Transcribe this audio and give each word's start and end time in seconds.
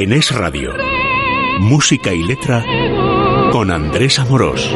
En 0.00 0.12
Es 0.12 0.30
Radio, 0.30 0.76
música 1.58 2.12
y 2.12 2.22
letra 2.22 2.64
con 3.50 3.72
Andrés 3.72 4.20
Amorós. 4.20 4.72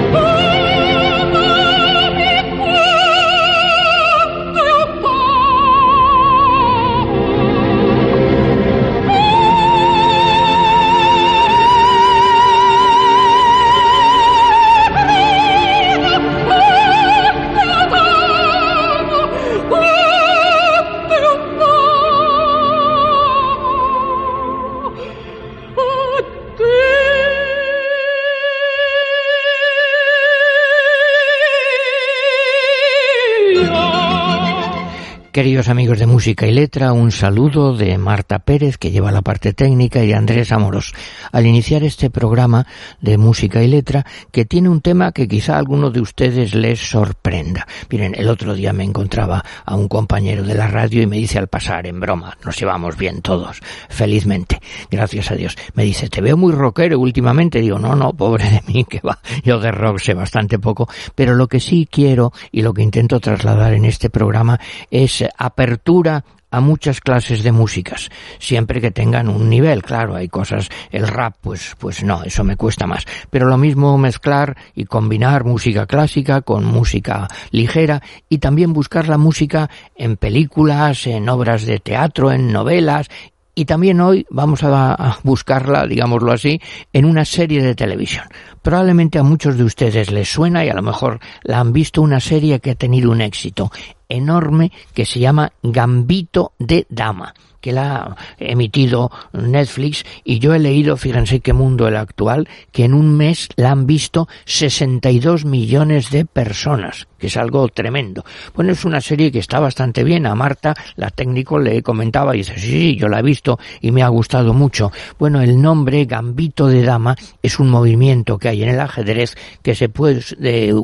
Amigos 35.68 35.98
de 35.98 36.06
Música 36.06 36.46
y 36.46 36.52
Letra, 36.52 36.92
un 36.92 37.12
saludo 37.12 37.76
de 37.76 37.98
Marta 37.98 38.38
Pérez, 38.38 38.78
que 38.78 38.90
lleva 38.90 39.12
la 39.12 39.22
parte 39.22 39.52
técnica, 39.52 40.02
y 40.02 40.08
de 40.08 40.14
Andrés 40.14 40.50
Amoros, 40.50 40.94
al 41.30 41.46
iniciar 41.46 41.84
este 41.84 42.10
programa 42.10 42.66
de 43.00 43.18
Música 43.18 43.62
y 43.62 43.68
Letra, 43.68 44.04
que 44.30 44.44
tiene 44.44 44.68
un 44.68 44.80
tema 44.80 45.12
que 45.12 45.28
quizá 45.28 45.56
a 45.56 45.58
alguno 45.58 45.90
de 45.90 46.00
ustedes 46.00 46.54
les 46.54 46.80
sorprenda. 46.80 47.66
Miren, 47.90 48.14
el 48.16 48.28
otro 48.28 48.54
día 48.54 48.72
me 48.72 48.84
encontraba 48.84 49.44
a 49.64 49.74
un 49.76 49.88
compañero 49.88 50.42
de 50.42 50.54
la 50.54 50.68
radio 50.68 51.02
y 51.02 51.06
me 51.06 51.16
dice 51.18 51.38
al 51.38 51.48
pasar, 51.48 51.86
en 51.86 52.00
broma, 52.00 52.36
nos 52.44 52.58
llevamos 52.58 52.96
bien 52.96 53.20
todos, 53.20 53.60
felizmente, 53.88 54.60
gracias 54.90 55.30
a 55.30 55.34
Dios. 55.34 55.56
Me 55.74 55.84
dice, 55.84 56.08
te 56.08 56.20
veo 56.20 56.36
muy 56.36 56.52
rockero 56.52 56.98
últimamente. 56.98 57.60
Digo, 57.60 57.78
no, 57.78 57.94
no, 57.94 58.12
pobre 58.12 58.44
de 58.50 58.62
mí, 58.66 58.84
que 58.84 59.00
va, 59.00 59.18
yo 59.44 59.60
de 59.60 59.70
rock 59.70 59.98
sé 59.98 60.14
bastante 60.14 60.58
poco, 60.58 60.88
pero 61.14 61.34
lo 61.34 61.46
que 61.46 61.60
sí 61.60 61.88
quiero 61.90 62.32
y 62.50 62.62
lo 62.62 62.72
que 62.72 62.82
intento 62.82 63.20
trasladar 63.20 63.74
en 63.74 63.84
este 63.84 64.10
programa 64.10 64.58
es 64.90 65.24
apertura 65.52 66.24
a 66.52 66.60
muchas 66.60 67.00
clases 67.00 67.42
de 67.42 67.50
músicas, 67.50 68.10
siempre 68.38 68.80
que 68.80 68.90
tengan 68.90 69.28
un 69.28 69.48
nivel, 69.48 69.82
claro, 69.82 70.14
hay 70.14 70.28
cosas, 70.28 70.68
el 70.90 71.08
rap, 71.08 71.34
pues, 71.40 71.74
pues 71.78 72.04
no, 72.04 72.22
eso 72.24 72.44
me 72.44 72.56
cuesta 72.56 72.86
más, 72.86 73.06
pero 73.30 73.48
lo 73.48 73.56
mismo 73.56 73.96
mezclar 73.96 74.56
y 74.74 74.84
combinar 74.84 75.44
música 75.44 75.86
clásica 75.86 76.42
con 76.42 76.64
música 76.64 77.26
ligera 77.50 78.02
y 78.28 78.38
también 78.38 78.74
buscar 78.74 79.08
la 79.08 79.16
música 79.16 79.70
en 79.96 80.18
películas, 80.18 81.06
en 81.06 81.28
obras 81.28 81.64
de 81.64 81.78
teatro, 81.78 82.30
en 82.30 82.52
novelas. 82.52 83.08
Y 83.54 83.66
también 83.66 84.00
hoy 84.00 84.26
vamos 84.30 84.60
a, 84.62 85.18
buscarla, 85.24 85.86
digámoslo 85.86 86.32
así, 86.32 86.58
en 86.92 87.04
una 87.04 87.26
serie 87.26 87.62
de 87.62 87.74
televisión. 87.74 88.24
Probablemente 88.62 89.18
a 89.18 89.22
muchos 89.22 89.58
de 89.58 89.64
ustedes 89.64 90.10
les 90.10 90.30
suena 90.30 90.64
y 90.64 90.70
a 90.70 90.74
lo 90.74 90.82
mejor 90.82 91.20
la 91.42 91.60
han 91.60 91.72
visto 91.72 92.00
una 92.00 92.20
serie 92.20 92.60
que 92.60 92.70
ha 92.70 92.74
tenido 92.74 93.10
un 93.10 93.20
éxito 93.20 93.70
enorme 94.12 94.72
que 94.94 95.04
se 95.04 95.20
llama 95.20 95.52
Gambito 95.62 96.52
de 96.58 96.86
Dama 96.88 97.34
que 97.62 97.72
la 97.72 97.96
ha 97.96 98.16
emitido 98.38 99.10
Netflix 99.32 100.04
y 100.24 100.40
yo 100.40 100.52
he 100.52 100.58
leído, 100.58 100.98
fíjense 100.98 101.40
qué 101.40 101.54
mundo 101.54 101.88
el 101.88 101.96
actual, 101.96 102.48
que 102.72 102.84
en 102.84 102.92
un 102.92 103.16
mes 103.16 103.48
la 103.56 103.70
han 103.70 103.86
visto 103.86 104.28
62 104.44 105.46
millones 105.46 106.10
de 106.10 106.26
personas, 106.26 107.06
que 107.18 107.28
es 107.28 107.36
algo 107.36 107.68
tremendo. 107.68 108.24
Bueno, 108.54 108.72
es 108.72 108.84
una 108.84 109.00
serie 109.00 109.30
que 109.30 109.38
está 109.38 109.60
bastante 109.60 110.02
bien. 110.02 110.26
A 110.26 110.34
Marta, 110.34 110.74
la 110.96 111.10
técnico, 111.10 111.58
le 111.58 111.82
comentaba 111.82 112.34
y 112.34 112.38
dice, 112.38 112.58
sí, 112.58 112.70
sí, 112.70 112.96
yo 112.96 113.08
la 113.08 113.20
he 113.20 113.22
visto 113.22 113.58
y 113.80 113.92
me 113.92 114.02
ha 114.02 114.08
gustado 114.08 114.52
mucho. 114.52 114.90
Bueno, 115.18 115.40
el 115.40 115.62
nombre 115.62 116.04
Gambito 116.04 116.66
de 116.66 116.82
Dama 116.82 117.14
es 117.42 117.60
un 117.60 117.70
movimiento 117.70 118.38
que 118.38 118.48
hay 118.48 118.64
en 118.64 118.70
el 118.70 118.80
ajedrez 118.80 119.36
que 119.62 119.76
se 119.76 119.88
puede 119.88 120.74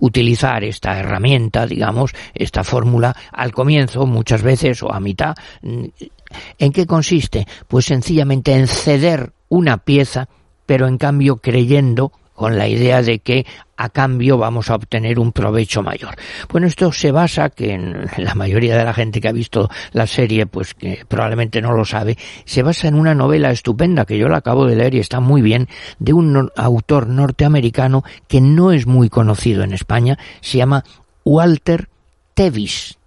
utilizar 0.00 0.64
esta 0.64 0.98
herramienta, 0.98 1.66
digamos, 1.66 2.10
esta 2.34 2.64
fórmula 2.66 3.16
al 3.32 3.52
comienzo 3.52 4.06
muchas 4.06 4.42
veces 4.42 4.82
o 4.82 4.92
a 4.92 5.00
mitad 5.00 5.34
¿En 6.58 6.72
qué 6.72 6.86
consiste? 6.86 7.46
Pues 7.68 7.86
sencillamente 7.86 8.52
en 8.54 8.66
ceder 8.66 9.32
una 9.48 9.78
pieza, 9.78 10.28
pero 10.66 10.88
en 10.88 10.98
cambio 10.98 11.36
creyendo 11.36 12.12
con 12.34 12.58
la 12.58 12.68
idea 12.68 13.00
de 13.00 13.20
que 13.20 13.46
a 13.78 13.88
cambio 13.88 14.36
vamos 14.36 14.70
a 14.70 14.74
obtener 14.74 15.18
un 15.18 15.32
provecho 15.32 15.82
mayor. 15.82 16.16
Bueno, 16.50 16.66
esto 16.66 16.92
se 16.92 17.10
basa, 17.10 17.48
que 17.48 17.72
en 17.72 18.06
la 18.18 18.34
mayoría 18.34 18.76
de 18.76 18.84
la 18.84 18.92
gente 18.92 19.22
que 19.22 19.28
ha 19.28 19.32
visto 19.32 19.70
la 19.92 20.06
serie, 20.06 20.46
pues 20.46 20.74
que 20.74 21.04
probablemente 21.08 21.62
no 21.62 21.72
lo 21.72 21.86
sabe, 21.86 22.18
se 22.44 22.62
basa 22.62 22.88
en 22.88 22.94
una 22.94 23.14
novela 23.14 23.50
estupenda 23.50 24.04
que 24.04 24.18
yo 24.18 24.28
la 24.28 24.38
acabo 24.38 24.66
de 24.66 24.76
leer 24.76 24.94
y 24.94 24.98
está 24.98 25.20
muy 25.20 25.40
bien, 25.40 25.68
de 25.98 26.12
un 26.12 26.50
autor 26.56 27.06
norteamericano 27.06 28.04
que 28.28 28.42
no 28.42 28.70
es 28.70 28.86
muy 28.86 29.08
conocido 29.08 29.62
en 29.62 29.72
España, 29.72 30.18
se 30.42 30.58
llama 30.58 30.84
Walter 31.24 31.88
Tevis. 32.36 32.98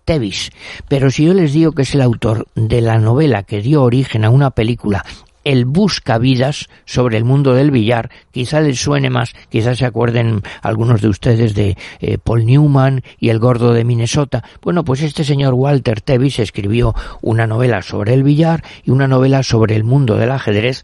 Pero 0.87 1.11
si 1.11 1.25
yo 1.25 1.35
les 1.35 1.53
digo 1.53 1.73
que 1.73 1.83
es 1.83 1.93
el 1.93 2.01
autor 2.01 2.47
de 2.55 2.81
la 2.81 2.97
novela 2.97 3.43
que 3.43 3.61
dio 3.61 3.83
origen 3.83 4.25
a 4.25 4.31
una 4.31 4.49
película 4.49 5.05
el 5.43 5.65
Buscavidas 5.65 6.67
sobre 6.85 7.17
el 7.17 7.25
mundo 7.25 7.53
del 7.53 7.69
billar, 7.69 8.09
quizá 8.31 8.59
les 8.59 8.79
suene 8.79 9.11
más, 9.11 9.33
quizás 9.49 9.77
se 9.77 9.85
acuerden 9.85 10.41
algunos 10.63 11.01
de 11.01 11.09
ustedes 11.09 11.53
de 11.53 11.77
eh, 11.99 12.17
Paul 12.17 12.45
Newman 12.45 13.03
y 13.19 13.29
El 13.29 13.39
Gordo 13.39 13.71
de 13.71 13.83
Minnesota. 13.83 14.43
Bueno, 14.61 14.83
pues 14.83 15.03
este 15.03 15.23
señor 15.23 15.53
Walter 15.53 16.01
Tevis 16.01 16.39
escribió 16.39 16.95
una 17.21 17.45
novela 17.45 17.83
sobre 17.83 18.15
el 18.15 18.23
billar 18.23 18.63
y 18.83 18.89
una 18.89 19.07
novela 19.07 19.43
sobre 19.43 19.75
el 19.75 19.83
mundo 19.83 20.17
del 20.17 20.31
ajedrez 20.31 20.83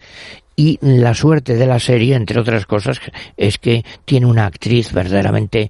y 0.55 0.79
la 0.81 1.13
suerte 1.13 1.55
de 1.55 1.67
la 1.67 1.79
serie, 1.79 2.16
entre 2.16 2.39
otras 2.39 2.66
cosas, 2.66 3.01
es 3.35 3.57
que 3.57 3.83
tiene 4.05 4.25
una 4.25 4.45
actriz 4.45 4.93
verdaderamente 4.93 5.69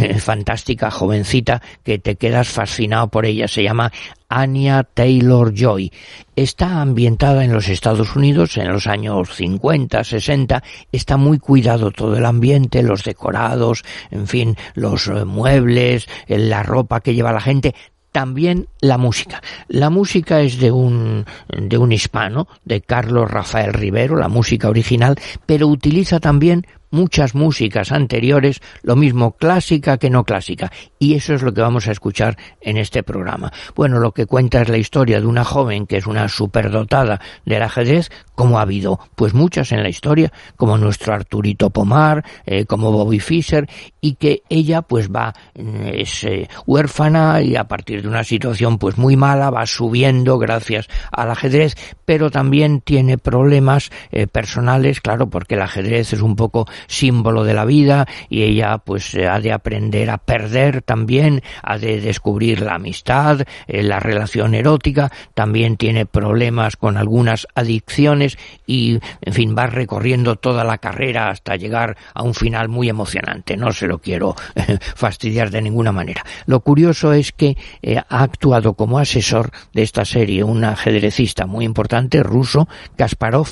eh, 0.00 0.18
fantástica, 0.18 0.90
jovencita, 0.90 1.62
que 1.82 1.98
te 1.98 2.16
quedas 2.16 2.48
fascinado 2.48 3.08
por 3.08 3.24
ella. 3.24 3.48
Se 3.48 3.62
llama 3.62 3.90
Anya 4.28 4.82
Taylor 4.82 5.54
Joy. 5.54 5.90
Está 6.34 6.82
ambientada 6.82 7.44
en 7.44 7.52
los 7.52 7.68
Estados 7.68 8.14
Unidos 8.14 8.58
en 8.58 8.70
los 8.70 8.86
años 8.86 9.34
50, 9.34 10.04
60. 10.04 10.62
Está 10.92 11.16
muy 11.16 11.38
cuidado 11.38 11.90
todo 11.90 12.16
el 12.16 12.26
ambiente, 12.26 12.82
los 12.82 13.04
decorados, 13.04 13.84
en 14.10 14.26
fin, 14.26 14.56
los 14.74 15.08
eh, 15.08 15.24
muebles, 15.24 16.08
la 16.28 16.62
ropa 16.62 17.00
que 17.00 17.14
lleva 17.14 17.32
la 17.32 17.40
gente 17.40 17.74
también 18.16 18.66
la 18.80 18.96
música. 18.96 19.42
La 19.68 19.90
música 19.90 20.40
es 20.40 20.58
de 20.58 20.72
un, 20.72 21.26
de 21.48 21.76
un 21.76 21.92
hispano, 21.92 22.48
de 22.64 22.80
Carlos 22.80 23.30
Rafael 23.30 23.74
Rivero, 23.74 24.16
la 24.16 24.28
música 24.28 24.70
original, 24.70 25.16
pero 25.44 25.68
utiliza 25.68 26.18
también 26.18 26.66
muchas 26.90 27.34
músicas 27.34 27.92
anteriores, 27.92 28.60
lo 28.82 28.96
mismo 28.96 29.32
clásica 29.32 29.98
que 29.98 30.10
no 30.10 30.24
clásica, 30.24 30.72
y 30.98 31.14
eso 31.14 31.34
es 31.34 31.42
lo 31.42 31.52
que 31.52 31.60
vamos 31.60 31.88
a 31.88 31.92
escuchar 31.92 32.36
en 32.60 32.76
este 32.76 33.02
programa. 33.02 33.52
Bueno, 33.74 33.98
lo 33.98 34.12
que 34.12 34.26
cuenta 34.26 34.62
es 34.62 34.68
la 34.68 34.78
historia 34.78 35.20
de 35.20 35.26
una 35.26 35.44
joven 35.44 35.86
que 35.86 35.96
es 35.96 36.06
una 36.06 36.28
superdotada 36.28 37.20
del 37.44 37.62
ajedrez, 37.62 38.10
como 38.34 38.58
ha 38.58 38.62
habido 38.62 39.00
pues 39.14 39.34
muchas 39.34 39.72
en 39.72 39.82
la 39.82 39.88
historia, 39.88 40.32
como 40.56 40.78
nuestro 40.78 41.14
Arturito 41.14 41.70
Pomar, 41.70 42.24
eh, 42.44 42.66
como 42.66 42.92
Bobby 42.92 43.20
Fischer, 43.20 43.68
y 44.00 44.14
que 44.14 44.42
ella 44.48 44.82
pues 44.82 45.10
va, 45.10 45.34
mm, 45.54 45.86
es 45.94 46.24
eh, 46.24 46.48
huérfana 46.66 47.42
y 47.42 47.56
a 47.56 47.64
partir 47.64 48.02
de 48.02 48.08
una 48.08 48.24
situación 48.24 48.78
pues 48.78 48.98
muy 48.98 49.16
mala 49.16 49.50
va 49.50 49.66
subiendo 49.66 50.38
gracias 50.38 50.88
al 51.10 51.30
ajedrez, 51.30 51.74
pero 52.04 52.30
también 52.30 52.80
tiene 52.80 53.18
problemas 53.18 53.90
eh, 54.10 54.26
personales, 54.26 55.00
claro, 55.00 55.28
porque 55.28 55.54
el 55.54 55.62
ajedrez 55.62 56.12
es 56.12 56.22
un 56.22 56.36
poco 56.36 56.66
símbolo 56.86 57.44
de 57.44 57.54
la 57.54 57.64
vida 57.64 58.06
y 58.28 58.42
ella 58.42 58.78
pues 58.78 59.14
ha 59.14 59.40
de 59.40 59.52
aprender 59.52 60.10
a 60.10 60.18
perder 60.18 60.82
también, 60.82 61.42
ha 61.62 61.78
de 61.78 62.00
descubrir 62.00 62.60
la 62.62 62.74
amistad, 62.74 63.42
eh, 63.66 63.82
la 63.82 64.00
relación 64.00 64.54
erótica, 64.54 65.10
también 65.34 65.76
tiene 65.76 66.06
problemas 66.06 66.76
con 66.76 66.96
algunas 66.96 67.46
adicciones 67.54 68.38
y 68.66 68.98
en 69.20 69.32
fin 69.32 69.54
va 69.56 69.66
recorriendo 69.66 70.36
toda 70.36 70.64
la 70.64 70.78
carrera 70.78 71.30
hasta 71.30 71.56
llegar 71.56 71.96
a 72.14 72.22
un 72.22 72.34
final 72.34 72.68
muy 72.68 72.88
emocionante. 72.88 73.56
No 73.56 73.72
se 73.72 73.86
lo 73.86 73.98
quiero 73.98 74.34
eh, 74.54 74.78
fastidiar 74.94 75.50
de 75.50 75.62
ninguna 75.62 75.92
manera. 75.92 76.24
Lo 76.46 76.60
curioso 76.60 77.12
es 77.12 77.32
que 77.32 77.56
eh, 77.82 77.96
ha 77.96 78.22
actuado 78.22 78.74
como 78.74 78.98
asesor 78.98 79.50
de 79.72 79.82
esta 79.82 80.04
serie 80.04 80.44
un 80.44 80.64
ajedrecista 80.64 81.46
muy 81.46 81.64
importante 81.64 82.22
ruso, 82.22 82.68
Kasparov, 82.96 83.48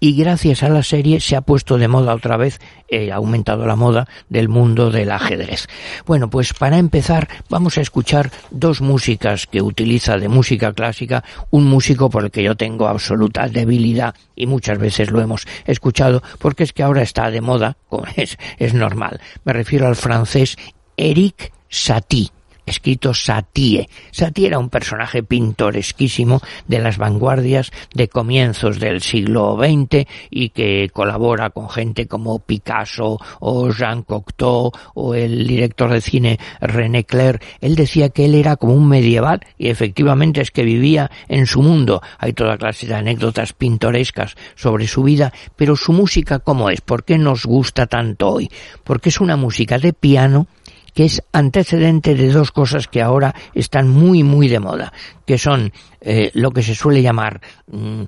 y 0.00 0.14
gracias 0.14 0.62
a 0.62 0.70
la 0.70 0.82
serie 0.82 1.20
se 1.20 1.36
ha 1.36 1.42
puesto 1.42 1.78
de 1.78 1.86
moda 1.86 2.14
otra 2.14 2.36
vez, 2.38 2.58
eh, 2.88 3.12
ha 3.12 3.16
aumentado 3.16 3.66
la 3.66 3.76
moda 3.76 4.08
del 4.28 4.48
mundo 4.48 4.90
del 4.90 5.12
ajedrez. 5.12 5.68
Bueno, 6.06 6.30
pues 6.30 6.54
para 6.54 6.78
empezar 6.78 7.28
vamos 7.50 7.78
a 7.78 7.82
escuchar 7.82 8.30
dos 8.50 8.80
músicas 8.80 9.46
que 9.46 9.62
utiliza 9.62 10.16
de 10.16 10.28
música 10.28 10.72
clásica 10.72 11.22
un 11.50 11.64
músico 11.64 12.08
por 12.08 12.24
el 12.24 12.30
que 12.30 12.42
yo 12.42 12.56
tengo 12.56 12.88
absoluta 12.88 13.46
debilidad 13.46 14.14
y 14.34 14.46
muchas 14.46 14.78
veces 14.78 15.10
lo 15.10 15.20
hemos 15.20 15.46
escuchado 15.66 16.22
porque 16.38 16.64
es 16.64 16.72
que 16.72 16.82
ahora 16.82 17.02
está 17.02 17.30
de 17.30 17.42
moda, 17.42 17.76
es, 18.16 18.38
es 18.58 18.74
normal. 18.74 19.20
Me 19.44 19.52
refiero 19.52 19.86
al 19.86 19.96
francés 19.96 20.56
Eric 20.96 21.52
Satie 21.68 22.30
escrito 22.66 23.14
Satie. 23.14 23.88
Satie 24.10 24.46
era 24.46 24.58
un 24.58 24.68
personaje 24.68 25.22
pintoresquísimo 25.22 26.40
de 26.66 26.78
las 26.78 26.98
vanguardias 26.98 27.70
de 27.94 28.08
comienzos 28.08 28.78
del 28.78 29.00
siglo 29.00 29.58
XX 29.58 30.06
y 30.30 30.50
que 30.50 30.90
colabora 30.92 31.50
con 31.50 31.68
gente 31.68 32.06
como 32.06 32.38
Picasso 32.38 33.18
o 33.40 33.70
Jean 33.70 34.02
Cocteau 34.02 34.72
o 34.94 35.14
el 35.14 35.46
director 35.46 35.90
de 35.90 36.00
cine 36.00 36.38
René 36.60 37.04
Clair. 37.04 37.40
Él 37.60 37.76
decía 37.76 38.10
que 38.10 38.24
él 38.24 38.34
era 38.34 38.56
como 38.56 38.74
un 38.74 38.88
medieval 38.88 39.40
y 39.58 39.68
efectivamente 39.68 40.40
es 40.40 40.50
que 40.50 40.62
vivía 40.62 41.10
en 41.28 41.46
su 41.46 41.62
mundo. 41.62 42.02
Hay 42.18 42.32
toda 42.32 42.58
clase 42.58 42.86
de 42.86 42.94
anécdotas 42.94 43.52
pintorescas 43.52 44.36
sobre 44.54 44.86
su 44.86 45.02
vida, 45.02 45.32
pero 45.56 45.76
su 45.76 45.92
música 45.92 46.38
¿cómo 46.38 46.70
es? 46.70 46.80
¿Por 46.80 47.04
qué 47.04 47.18
nos 47.18 47.44
gusta 47.44 47.86
tanto 47.86 48.28
hoy? 48.28 48.50
Porque 48.84 49.08
es 49.08 49.20
una 49.20 49.36
música 49.36 49.78
de 49.78 49.92
piano 49.92 50.46
que 50.94 51.04
es 51.04 51.22
antecedente 51.32 52.14
de 52.14 52.30
dos 52.30 52.50
cosas 52.50 52.88
que 52.88 53.02
ahora 53.02 53.34
están 53.54 53.88
muy, 53.88 54.22
muy 54.22 54.48
de 54.48 54.60
moda, 54.60 54.92
que 55.26 55.38
son 55.38 55.72
eh, 56.00 56.30
lo 56.34 56.50
que 56.50 56.62
se 56.62 56.74
suele 56.74 57.02
llamar 57.02 57.40
mm, 57.66 58.02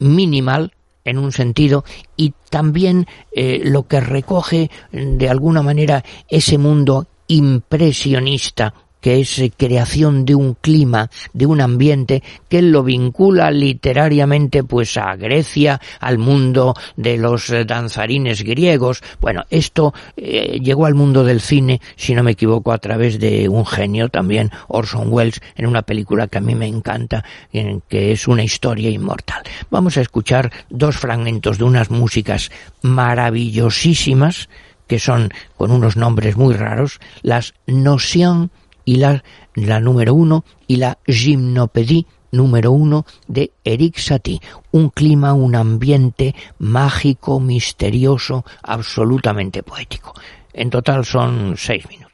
minimal, 0.00 0.72
en 1.06 1.18
un 1.18 1.32
sentido 1.32 1.84
y 2.16 2.34
también 2.50 3.06
eh, 3.32 3.62
lo 3.64 3.86
que 3.86 4.00
recoge 4.00 4.70
de 4.92 5.28
alguna 5.28 5.62
manera 5.62 6.04
ese 6.28 6.58
mundo 6.58 7.06
impresionista 7.28 8.74
que 9.00 9.20
es 9.20 9.38
eh, 9.38 9.52
creación 9.56 10.24
de 10.24 10.34
un 10.34 10.54
clima, 10.54 11.10
de 11.32 11.46
un 11.46 11.60
ambiente, 11.60 12.22
que 12.48 12.62
lo 12.62 12.82
vincula 12.82 13.50
literariamente 13.50 14.64
pues 14.64 14.96
a 14.96 15.14
Grecia, 15.16 15.80
al 16.00 16.18
mundo 16.18 16.74
de 16.96 17.16
los 17.16 17.50
eh, 17.50 17.64
danzarines 17.64 18.42
griegos. 18.42 19.02
Bueno, 19.20 19.44
esto 19.50 19.94
eh, 20.16 20.58
llegó 20.62 20.86
al 20.86 20.94
mundo 20.94 21.24
del 21.24 21.40
cine, 21.40 21.80
si 21.96 22.14
no 22.14 22.22
me 22.22 22.32
equivoco, 22.32 22.72
a 22.72 22.78
través 22.78 23.18
de 23.18 23.48
un 23.48 23.66
genio 23.66 24.08
también, 24.08 24.50
Orson 24.68 25.12
Welles, 25.12 25.40
en 25.56 25.66
una 25.66 25.82
película 25.82 26.28
que 26.28 26.38
a 26.38 26.42
mí 26.42 26.54
me 26.54 26.66
encanta, 26.66 27.24
en 27.52 27.82
que 27.88 28.12
es 28.12 28.26
una 28.26 28.44
historia 28.44 28.90
inmortal. 28.90 29.42
Vamos 29.70 29.96
a 29.96 30.00
escuchar 30.00 30.50
dos 30.70 30.96
fragmentos 30.96 31.58
de 31.58 31.64
unas 31.64 31.90
músicas 31.90 32.50
maravillosísimas, 32.82 34.48
que 34.86 34.98
son 34.98 35.30
con 35.56 35.70
unos 35.70 35.96
nombres 35.96 36.36
muy 36.36 36.54
raros, 36.54 37.00
las 37.22 37.54
Notion 37.66 38.50
y 38.86 38.96
la, 38.96 39.22
la 39.54 39.80
número 39.80 40.14
uno 40.14 40.44
y 40.66 40.76
la 40.76 40.96
Gymnopédie 41.06 42.06
número 42.32 42.72
uno 42.72 43.04
de 43.26 43.52
Eric 43.64 43.98
Satie. 43.98 44.40
Un 44.72 44.88
clima, 44.90 45.34
un 45.34 45.54
ambiente 45.54 46.34
mágico, 46.58 47.40
misterioso, 47.40 48.44
absolutamente 48.62 49.62
poético. 49.62 50.14
En 50.52 50.70
total 50.70 51.04
son 51.04 51.54
seis 51.56 51.86
minutos. 51.88 52.06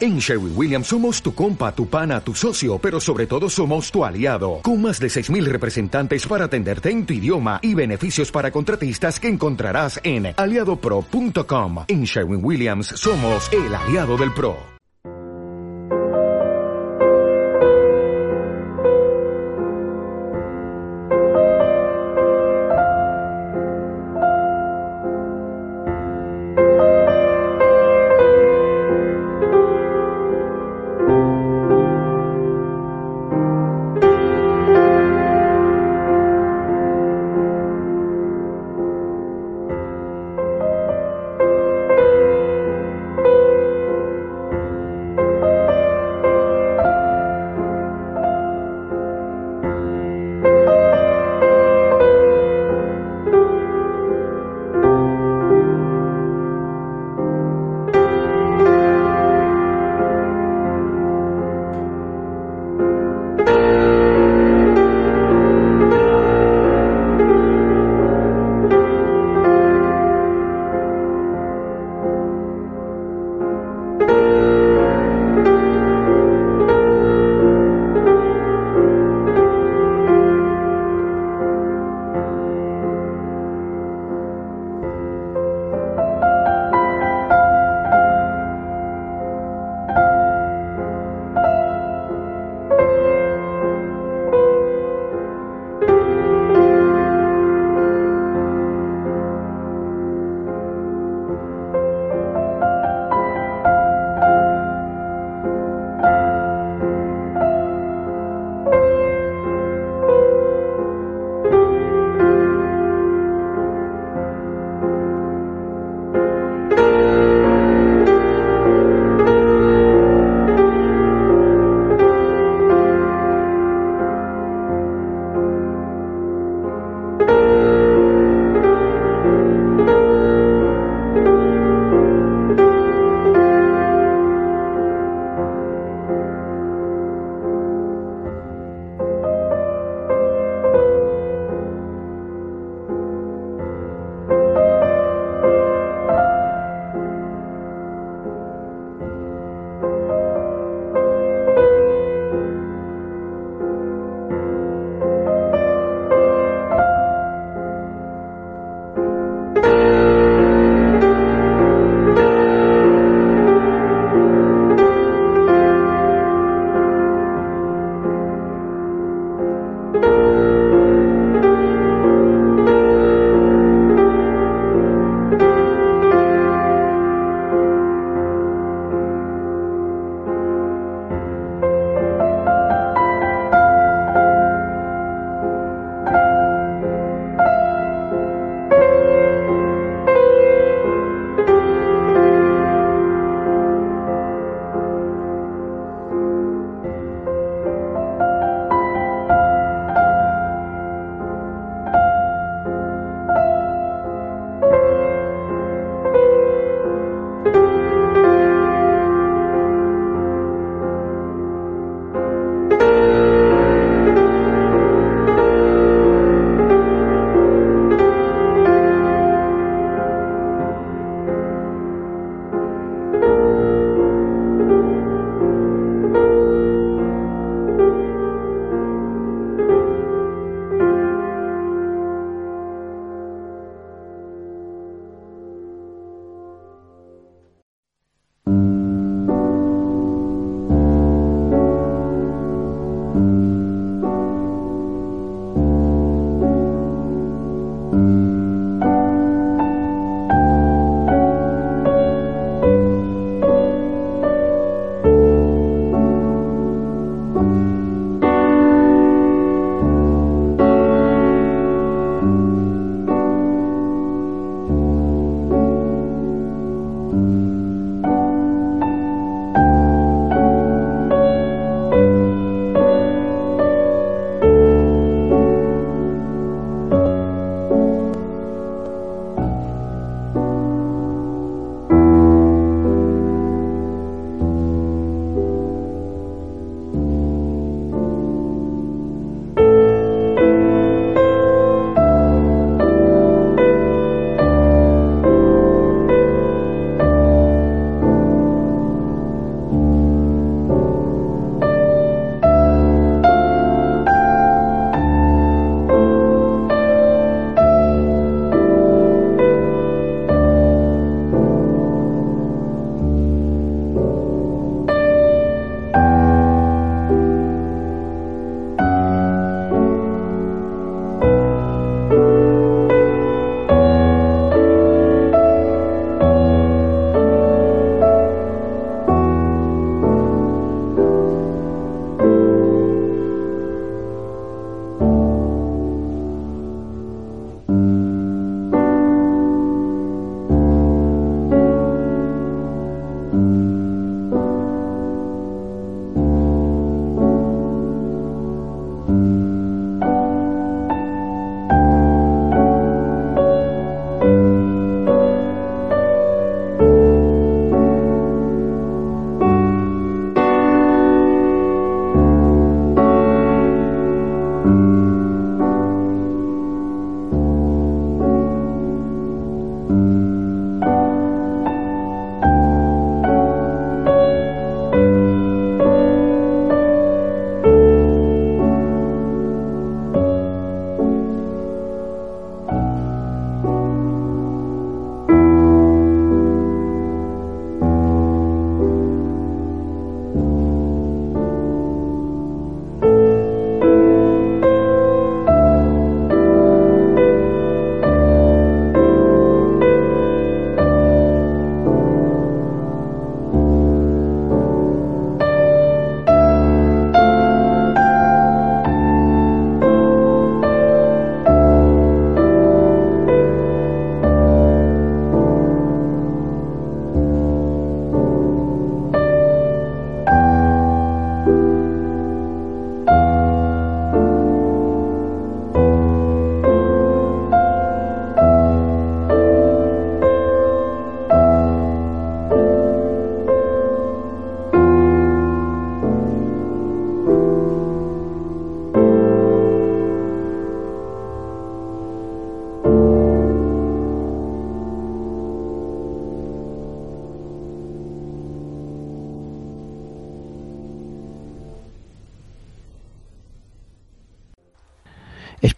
En 0.00 0.18
Sherwin 0.18 0.52
Williams 0.56 0.86
somos 0.86 1.20
tu 1.20 1.34
compa, 1.34 1.72
tu 1.72 1.88
pana, 1.88 2.20
tu 2.20 2.32
socio, 2.32 2.78
pero 2.78 3.00
sobre 3.00 3.26
todo 3.26 3.50
somos 3.50 3.90
tu 3.90 4.04
aliado, 4.04 4.60
con 4.62 4.80
más 4.80 5.00
de 5.00 5.08
6.000 5.08 5.44
representantes 5.46 6.24
para 6.24 6.44
atenderte 6.44 6.90
en 6.90 7.04
tu 7.04 7.14
idioma 7.14 7.58
y 7.62 7.74
beneficios 7.74 8.30
para 8.30 8.52
contratistas 8.52 9.18
que 9.18 9.26
encontrarás 9.26 10.00
en 10.04 10.34
aliadopro.com. 10.36 11.84
En 11.88 12.04
Sherwin 12.04 12.44
Williams 12.44 12.86
somos 12.94 13.50
el 13.52 13.74
aliado 13.74 14.16
del 14.16 14.32
PRO. 14.32 14.77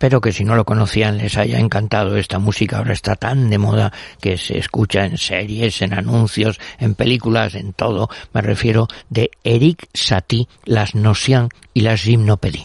Espero 0.00 0.22
que 0.22 0.32
si 0.32 0.46
no 0.46 0.56
lo 0.56 0.64
conocían 0.64 1.18
les 1.18 1.36
haya 1.36 1.58
encantado 1.58 2.16
esta 2.16 2.38
música. 2.38 2.78
Ahora 2.78 2.94
está 2.94 3.16
tan 3.16 3.50
de 3.50 3.58
moda 3.58 3.92
que 4.18 4.38
se 4.38 4.56
escucha 4.56 5.04
en 5.04 5.18
series, 5.18 5.82
en 5.82 5.92
anuncios, 5.92 6.58
en 6.78 6.94
películas, 6.94 7.54
en 7.54 7.74
todo. 7.74 8.08
Me 8.32 8.40
refiero 8.40 8.88
de 9.10 9.30
Eric 9.44 9.88
Satie, 9.92 10.48
Las 10.64 10.94
Nocian 10.94 11.50
y 11.74 11.82
las 11.82 12.00
Gymnopédies. 12.00 12.64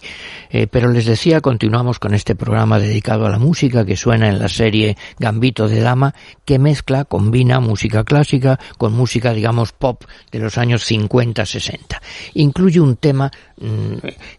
Eh, 0.49 0.67
pero 0.67 0.89
les 0.89 1.05
decía, 1.05 1.41
continuamos 1.41 1.99
con 1.99 2.13
este 2.13 2.35
programa 2.35 2.79
dedicado 2.79 3.25
a 3.25 3.29
la 3.29 3.37
música 3.37 3.85
que 3.85 3.97
suena 3.97 4.29
en 4.29 4.39
la 4.39 4.47
serie 4.47 4.95
Gambito 5.19 5.67
de 5.67 5.81
Dama, 5.81 6.15
que 6.45 6.59
mezcla, 6.59 7.03
combina 7.03 7.59
música 7.59 8.05
clásica 8.05 8.57
con 8.77 8.93
música, 8.93 9.33
digamos, 9.33 9.73
pop 9.73 10.05
de 10.31 10.39
los 10.39 10.57
años 10.57 10.89
50-60. 10.89 11.99
Incluye 12.35 12.79
un 12.79 12.95
tema 12.95 13.29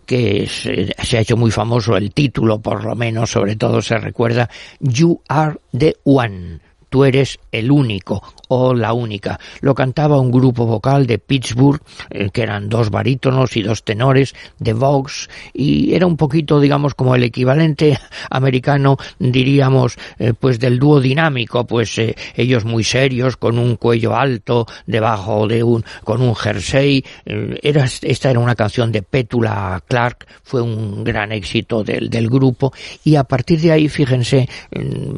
que 0.05 0.47
se 0.47 1.17
ha 1.17 1.21
hecho 1.21 1.37
muy 1.37 1.51
famoso, 1.51 1.97
el 1.97 2.13
título 2.13 2.61
por 2.61 2.85
lo 2.85 2.95
menos, 2.95 3.31
sobre 3.31 3.57
todo 3.57 3.81
se 3.81 3.97
recuerda, 3.99 4.49
You 4.81 5.21
Are 5.29 5.57
the 5.77 5.97
One 6.05 6.66
tú 6.97 7.05
eres 7.05 7.39
el 7.53 7.71
único 7.71 8.23
o 8.49 8.73
la 8.73 8.95
única. 8.95 9.39
Lo 9.61 9.75
cantaba 9.75 10.19
un 10.19 10.31
grupo 10.31 10.65
vocal 10.65 11.07
de 11.07 11.19
Pittsburgh, 11.19 11.83
eh, 12.09 12.31
que 12.33 12.43
eran 12.43 12.71
dos 12.71 12.89
barítonos 12.91 13.55
y 13.57 13.63
dos 13.63 13.83
tenores 13.83 14.35
de 14.59 14.73
Vox, 14.73 15.29
y 15.53 15.93
era 15.93 16.07
un 16.07 16.17
poquito, 16.17 16.59
digamos, 16.59 16.95
como 16.95 17.15
el 17.15 17.25
equivalente 17.25 17.99
americano, 18.31 18.97
diríamos, 19.19 19.99
eh, 20.19 20.33
pues 20.39 20.59
del 20.59 20.79
dúo 20.79 21.01
dinámico, 21.01 21.67
pues 21.67 21.99
eh, 21.99 22.15
ellos 22.35 22.65
muy 22.65 22.83
serios, 22.83 23.37
con 23.37 23.59
un 23.59 23.77
cuello 23.77 24.17
alto, 24.17 24.67
debajo 24.87 25.47
de 25.47 25.63
un, 25.63 25.85
con 26.03 26.23
un 26.23 26.35
jersey. 26.35 27.05
era, 27.27 27.85
esta 27.85 28.31
era 28.31 28.41
una 28.41 28.55
canción 28.55 28.91
de 28.91 29.03
Petula 29.03 29.83
Clark, 29.87 30.27
fue 30.43 30.63
un 30.63 31.05
gran 31.05 31.33
éxito 31.33 31.85
del, 31.85 32.09
del 32.09 32.31
grupo, 32.31 32.73
y 33.05 33.17
a 33.17 33.25
partir 33.25 33.61
de 33.61 33.73
ahí, 33.73 33.89
fíjense, 33.89 34.49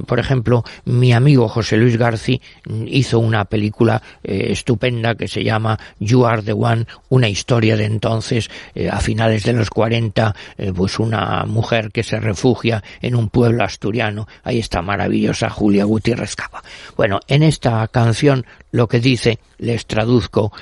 por 0.06 0.18
ejemplo, 0.18 0.64
mi 0.84 1.12
amigo 1.12 1.46
José 1.48 1.67
Luis 1.76 1.96
García 1.96 2.38
hizo 2.86 3.18
una 3.18 3.44
película 3.44 4.02
eh, 4.22 4.48
estupenda 4.50 5.14
que 5.14 5.28
se 5.28 5.44
llama 5.44 5.78
You 5.98 6.26
Are 6.26 6.42
the 6.42 6.52
One, 6.52 6.86
una 7.08 7.28
historia 7.28 7.76
de 7.76 7.84
entonces, 7.84 8.50
eh, 8.74 8.88
a 8.88 9.00
finales 9.00 9.44
de 9.44 9.52
los 9.52 9.70
40, 9.70 10.34
eh, 10.56 10.72
pues 10.74 10.98
una 10.98 11.44
mujer 11.44 11.90
que 11.90 12.02
se 12.02 12.20
refugia 12.20 12.82
en 13.02 13.14
un 13.14 13.28
pueblo 13.28 13.64
asturiano. 13.64 14.28
Ahí 14.44 14.58
está 14.58 14.82
maravillosa 14.82 15.50
Julia 15.50 15.84
Gutiérrez 15.84 16.36
Cava. 16.36 16.62
Bueno, 16.96 17.20
en 17.28 17.42
esta 17.42 17.86
canción 17.88 18.46
lo 18.70 18.86
que 18.86 19.00
dice, 19.00 19.38
les 19.58 19.86
traduzco, 19.86 20.52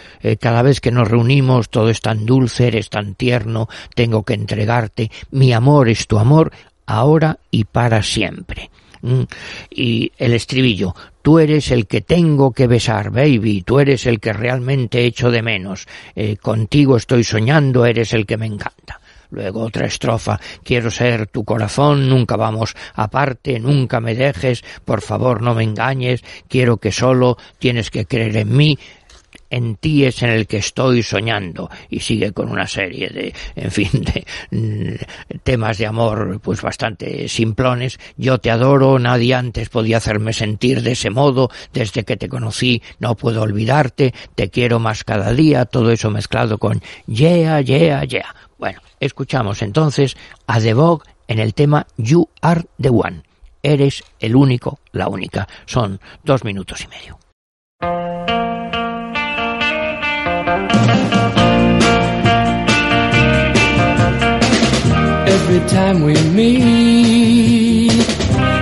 cada 0.41 0.63
vez 0.63 0.81
que 0.81 0.93
nos 0.93 1.09
reunimos 1.09 1.69
todo 1.69 1.91
es 1.91 2.01
tan 2.01 2.25
dulce, 2.25 2.69
eres 2.69 2.89
tan 2.89 3.15
tierno, 3.15 3.69
tengo 3.95 4.23
que 4.23 4.35
entregarte, 4.35 5.11
mi 5.33 5.53
amor 5.53 5.89
es 5.89 6.07
tu 6.07 6.19
amor, 6.19 6.53
ahora 6.87 7.39
y 7.51 7.65
para 7.65 8.03
siempre. 8.03 8.71
Mm. 9.03 9.23
Y 9.71 10.13
el 10.19 10.33
estribillo, 10.33 10.95
tú 11.23 11.39
eres 11.39 11.71
el 11.71 11.87
que 11.87 12.01
tengo 12.01 12.53
que 12.53 12.67
besar, 12.67 13.11
baby, 13.11 13.63
tú 13.63 13.81
eres 13.81 14.07
el 14.07 14.21
que 14.21 14.33
realmente 14.33 15.05
echo 15.05 15.31
de 15.31 15.43
menos, 15.43 15.87
eh, 16.15 16.37
contigo 16.37 16.97
estoy 16.97 17.25
soñando, 17.25 17.85
eres 17.85 18.13
el 18.13 18.27
que 18.27 18.37
me 18.37 18.47
encanta. 18.47 19.01
Luego 19.31 19.63
otra 19.63 19.87
estrofa, 19.87 20.41
quiero 20.63 20.91
ser 20.91 21.27
tu 21.27 21.45
corazón, 21.45 22.09
nunca 22.09 22.37
vamos 22.37 22.77
aparte, 22.95 23.59
nunca 23.59 24.01
me 24.01 24.15
dejes, 24.15 24.63
por 24.85 25.01
favor 25.03 25.43
no 25.43 25.55
me 25.55 25.65
engañes, 25.65 26.23
quiero 26.49 26.77
que 26.77 26.93
solo 26.93 27.37
tienes 27.59 27.91
que 27.91 28.07
creer 28.07 28.37
en 28.37 28.57
mí, 28.57 28.79
en 29.51 29.77
ti 29.77 30.05
es 30.05 30.23
en 30.23 30.31
el 30.31 30.47
que 30.47 30.59
estoy 30.59 31.03
soñando 31.03 31.71
y 31.89 32.01
sigue 32.01 32.33
con 32.33 32.51
una 32.51 32.67
serie 32.67 33.09
de, 33.09 33.35
en 33.55 33.71
fin, 33.71 33.91
de 33.93 34.27
mm, 34.51 35.39
temas 35.43 35.79
de 35.79 35.87
amor 35.87 36.41
pues 36.41 36.63
bastante 36.63 37.29
simplones. 37.29 37.99
Yo 38.17 38.39
te 38.39 38.51
adoro, 38.51 38.99
nadie 38.99 39.35
antes 39.35 39.69
podía 39.69 39.99
hacerme 39.99 40.33
sentir 40.33 40.83
de 40.83 40.93
ese 40.93 41.11
modo, 41.11 41.51
desde 41.73 42.05
que 42.05 42.17
te 42.17 42.29
conocí 42.29 42.83
no 42.99 43.15
puedo 43.15 43.43
olvidarte, 43.43 44.15
te 44.35 44.51
quiero 44.51 44.79
más 44.79 45.05
cada 45.05 45.33
día, 45.33 45.65
todo 45.65 45.91
eso 45.91 46.11
mezclado 46.11 46.59
con 46.59 46.83
yeah, 47.07 47.61
yeah, 47.61 48.05
yeah. 48.05 48.35
Bueno, 48.59 48.81
escuchamos 49.01 49.63
entonces 49.63 50.17
a 50.47 50.61
The 50.61 50.75
Vogue 50.75 51.05
en 51.29 51.39
el 51.39 51.55
tema 51.55 51.87
You 51.97 52.29
Are 52.41 52.65
the 52.81 52.91
One. 52.91 53.23
Eres 53.63 54.05
el 54.21 54.37
único, 54.37 54.79
la 54.93 55.09
única. 55.09 55.49
Son 55.67 56.01
dos 56.23 56.45
minutos 56.45 56.85
y 56.85 56.89
medio. 56.89 58.46
Every 65.49 65.69
time 65.69 66.03
we 66.03 66.15
meet, 66.33 67.93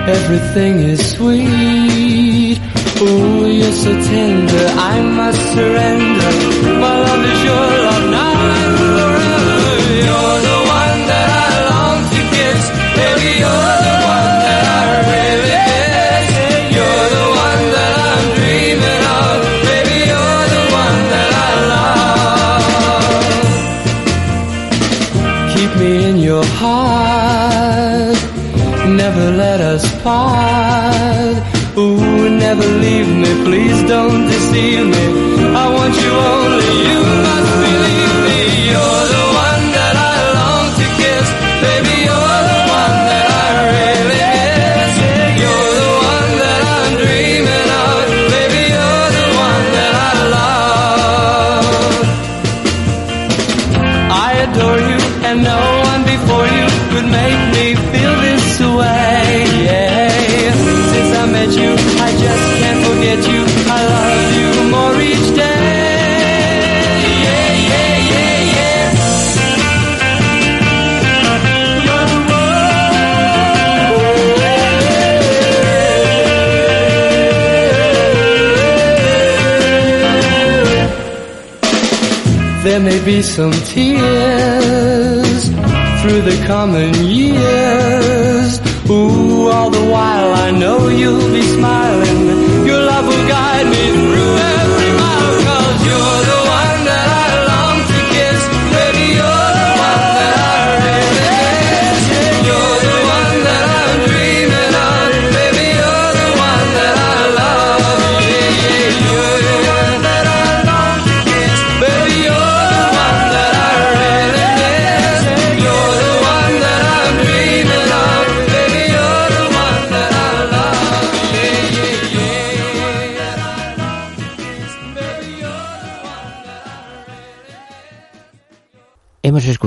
everything 0.06 0.80
is 0.80 1.00
sweet. 1.16 2.60
Oh, 3.00 3.46
you're 3.46 3.72
so 3.72 3.90
tender, 4.02 4.66
I 4.76 5.00
must 5.00 5.40
surrender. 5.54 6.32
My 6.78 7.00
love 7.06 7.24
is 7.24 7.42
your 7.42 7.68
love 7.86 8.10
now. 8.10 8.83
Please 33.44 33.82
don't 33.84 34.26
deceive 34.26 34.86
me. 34.86 35.13
Be 83.04 83.20
some 83.20 83.52
tears 83.52 85.48
through 86.00 86.22
the 86.22 86.42
coming 86.46 86.94
years. 87.04 88.60
Ooh, 88.88 89.48
all 89.48 89.68
the 89.68 89.84
while 89.90 90.32
I 90.32 90.50
know 90.50 90.88
you'll 90.88 91.30
be 91.30 91.42
smiling. 91.42 92.43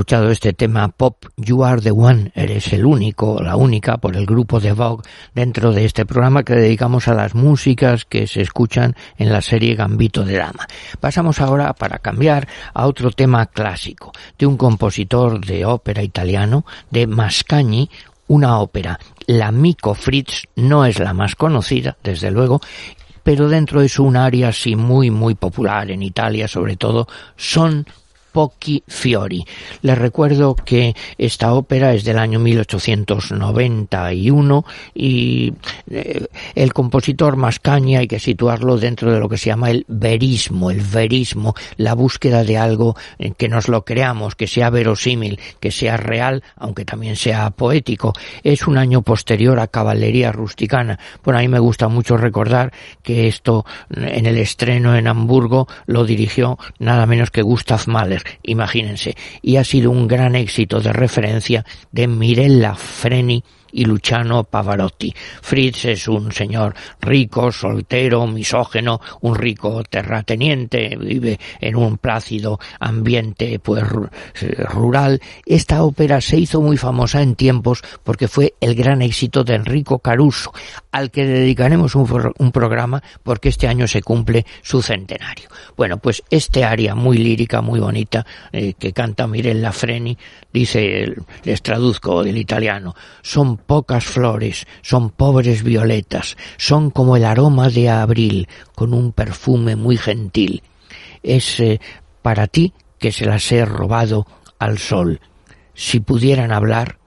Escuchado 0.08 0.30
este 0.30 0.54
tema 0.54 0.88
pop 0.88 1.26
You 1.36 1.64
Are 1.64 1.82
the 1.82 1.90
One, 1.90 2.32
eres 2.34 2.72
el 2.72 2.86
único, 2.86 3.42
la 3.42 3.56
única, 3.56 3.98
por 3.98 4.16
el 4.16 4.24
grupo 4.24 4.58
de 4.58 4.72
Vogue 4.72 5.06
dentro 5.34 5.70
de 5.70 5.84
este 5.84 6.06
programa 6.06 6.44
que 6.44 6.54
dedicamos 6.54 7.08
a 7.08 7.14
las 7.14 7.34
músicas 7.34 8.06
que 8.06 8.26
se 8.26 8.40
escuchan 8.40 8.96
en 9.18 9.30
la 9.30 9.42
serie 9.42 9.74
Gambito 9.74 10.24
de 10.24 10.38
Dama. 10.38 10.66
Pasamos 10.98 11.42
ahora, 11.42 11.74
para 11.74 11.98
cambiar, 11.98 12.48
a 12.72 12.86
otro 12.86 13.10
tema 13.10 13.44
clásico, 13.44 14.10
de 14.38 14.46
un 14.46 14.56
compositor 14.56 15.44
de 15.44 15.66
ópera 15.66 16.02
italiano, 16.02 16.64
de 16.90 17.06
Mascagni, 17.06 17.90
una 18.28 18.60
ópera. 18.60 18.98
La 19.26 19.52
Mico 19.52 19.92
Fritz 19.92 20.44
no 20.56 20.86
es 20.86 21.00
la 21.00 21.12
más 21.12 21.36
conocida, 21.36 21.98
desde 22.02 22.30
luego, 22.30 22.62
pero 23.22 23.46
dentro 23.46 23.82
de 23.82 23.90
su 23.90 24.08
área 24.16 24.52
sí 24.52 24.74
muy 24.74 25.10
muy 25.10 25.34
popular 25.34 25.90
en 25.90 26.02
Italia 26.02 26.48
sobre 26.48 26.76
todo 26.76 27.06
son 27.36 27.86
Pochi 28.32 28.82
Fiori. 28.86 29.44
Les 29.82 29.98
recuerdo 29.98 30.54
que 30.54 30.94
esta 31.16 31.54
ópera 31.54 31.94
es 31.94 32.04
del 32.04 32.18
año 32.18 32.38
1891 32.38 34.64
y 34.94 35.52
eh, 35.90 36.26
el 36.54 36.72
compositor 36.72 37.36
Mascagni 37.36 37.96
hay 37.96 38.06
que 38.06 38.18
situarlo 38.18 38.76
dentro 38.76 39.12
de 39.12 39.20
lo 39.20 39.28
que 39.28 39.38
se 39.38 39.46
llama 39.46 39.70
el 39.70 39.84
verismo, 39.88 40.70
el 40.70 40.80
verismo, 40.80 41.54
la 41.76 41.94
búsqueda 41.94 42.44
de 42.44 42.58
algo 42.58 42.96
que 43.36 43.48
nos 43.48 43.68
lo 43.68 43.84
creamos, 43.84 44.34
que 44.34 44.46
sea 44.46 44.70
verosímil, 44.70 45.38
que 45.60 45.70
sea 45.70 45.96
real, 45.96 46.42
aunque 46.56 46.84
también 46.84 47.16
sea 47.16 47.50
poético. 47.50 48.12
Es 48.42 48.66
un 48.66 48.78
año 48.78 49.02
posterior 49.02 49.58
a 49.60 49.68
Caballería 49.68 50.32
Rusticana. 50.32 50.98
Bueno, 51.24 51.38
a 51.38 51.42
mí 51.42 51.48
me 51.48 51.58
gusta 51.58 51.88
mucho 51.88 52.16
recordar 52.16 52.72
que 53.02 53.28
esto 53.28 53.64
en 53.90 54.26
el 54.26 54.38
estreno 54.38 54.96
en 54.96 55.06
Hamburgo 55.06 55.68
lo 55.86 56.04
dirigió 56.04 56.58
nada 56.78 57.06
menos 57.06 57.30
que 57.30 57.42
Gustav 57.42 57.82
Mahler 57.86 58.17
imagínense, 58.42 59.16
y 59.42 59.56
ha 59.56 59.64
sido 59.64 59.90
un 59.90 60.08
gran 60.08 60.34
éxito 60.34 60.80
de 60.80 60.92
referencia 60.92 61.64
de 61.92 62.06
Mirella 62.08 62.74
Freni 62.74 63.42
y 63.72 63.84
Luciano 63.84 64.44
Pavarotti. 64.44 65.14
Fritz 65.42 65.86
es 65.86 66.08
un 66.08 66.32
señor 66.32 66.74
rico, 67.00 67.52
soltero, 67.52 68.26
misógeno, 68.26 69.00
un 69.20 69.34
rico 69.34 69.82
terrateniente, 69.84 70.96
vive 70.96 71.38
en 71.60 71.76
un 71.76 71.98
plácido 71.98 72.58
ambiente 72.80 73.58
pues 73.58 73.84
rural. 74.70 75.20
Esta 75.46 75.82
ópera 75.82 76.20
se 76.20 76.38
hizo 76.38 76.60
muy 76.60 76.76
famosa 76.76 77.22
en 77.22 77.34
tiempos 77.34 77.82
porque 78.04 78.28
fue 78.28 78.54
el 78.60 78.74
gran 78.74 79.02
éxito 79.02 79.44
de 79.44 79.54
Enrico 79.54 79.98
Caruso, 79.98 80.52
al 80.92 81.10
que 81.10 81.24
dedicaremos 81.24 81.94
un, 81.94 82.32
un 82.38 82.52
programa 82.52 83.02
porque 83.22 83.48
este 83.48 83.68
año 83.68 83.86
se 83.86 84.02
cumple 84.02 84.46
su 84.62 84.82
centenario. 84.82 85.48
Bueno, 85.76 85.98
pues 85.98 86.22
este 86.30 86.64
área 86.64 86.94
muy 86.94 87.18
lírica, 87.18 87.60
muy 87.60 87.80
bonita, 87.80 88.26
eh, 88.52 88.74
que 88.78 88.92
canta 88.92 89.26
Mirella 89.26 89.72
Freni, 89.72 90.16
dice, 90.52 91.14
les 91.44 91.62
traduzco 91.62 92.22
del 92.22 92.38
italiano, 92.38 92.94
son 93.22 93.57
pocas 93.66 94.04
flores, 94.04 94.66
son 94.82 95.10
pobres 95.10 95.62
violetas, 95.62 96.36
son 96.56 96.90
como 96.90 97.16
el 97.16 97.24
aroma 97.24 97.68
de 97.68 97.90
abril, 97.90 98.48
con 98.74 98.94
un 98.94 99.12
perfume 99.12 99.76
muy 99.76 99.96
gentil. 99.96 100.62
Es 101.22 101.60
eh, 101.60 101.80
para 102.22 102.46
ti 102.46 102.72
que 102.98 103.12
se 103.12 103.26
las 103.26 103.50
he 103.52 103.64
robado 103.64 104.26
al 104.58 104.78
sol. 104.78 105.20
Si 105.74 106.00
pudieran 106.00 106.52
hablar, 106.52 106.98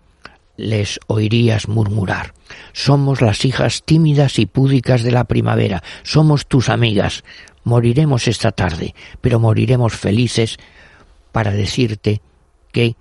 les 0.58 1.00
oirías 1.08 1.68
murmurar. 1.68 2.34
Somos 2.74 3.22
las 3.22 3.46
hijas 3.46 3.84
tímidas 3.84 4.40
y 4.40 4.46
púdicas 4.46 5.04
de 5.04 5.12
la 5.12 5.24
primavera, 5.24 5.84
somos 6.04 6.48
tus 6.48 6.70
amigas. 6.70 7.24
Moriremos 7.64 8.28
esta 8.28 8.52
tarde, 8.52 8.96
pero 9.22 9.40
moriremos 9.40 9.94
felices 9.94 10.58
para 11.32 11.52
decirte 11.52 12.22
que 12.72 12.96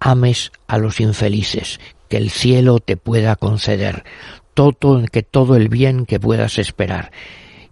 ames 0.00 0.52
a 0.66 0.78
los 0.78 1.00
infelices, 1.00 1.80
que 2.08 2.16
el 2.16 2.30
cielo 2.30 2.80
te 2.80 2.96
pueda 2.96 3.36
conceder, 3.36 4.04
todo, 4.54 5.04
que 5.10 5.22
todo 5.22 5.56
el 5.56 5.68
bien 5.68 6.06
que 6.06 6.20
puedas 6.20 6.58
esperar. 6.58 7.12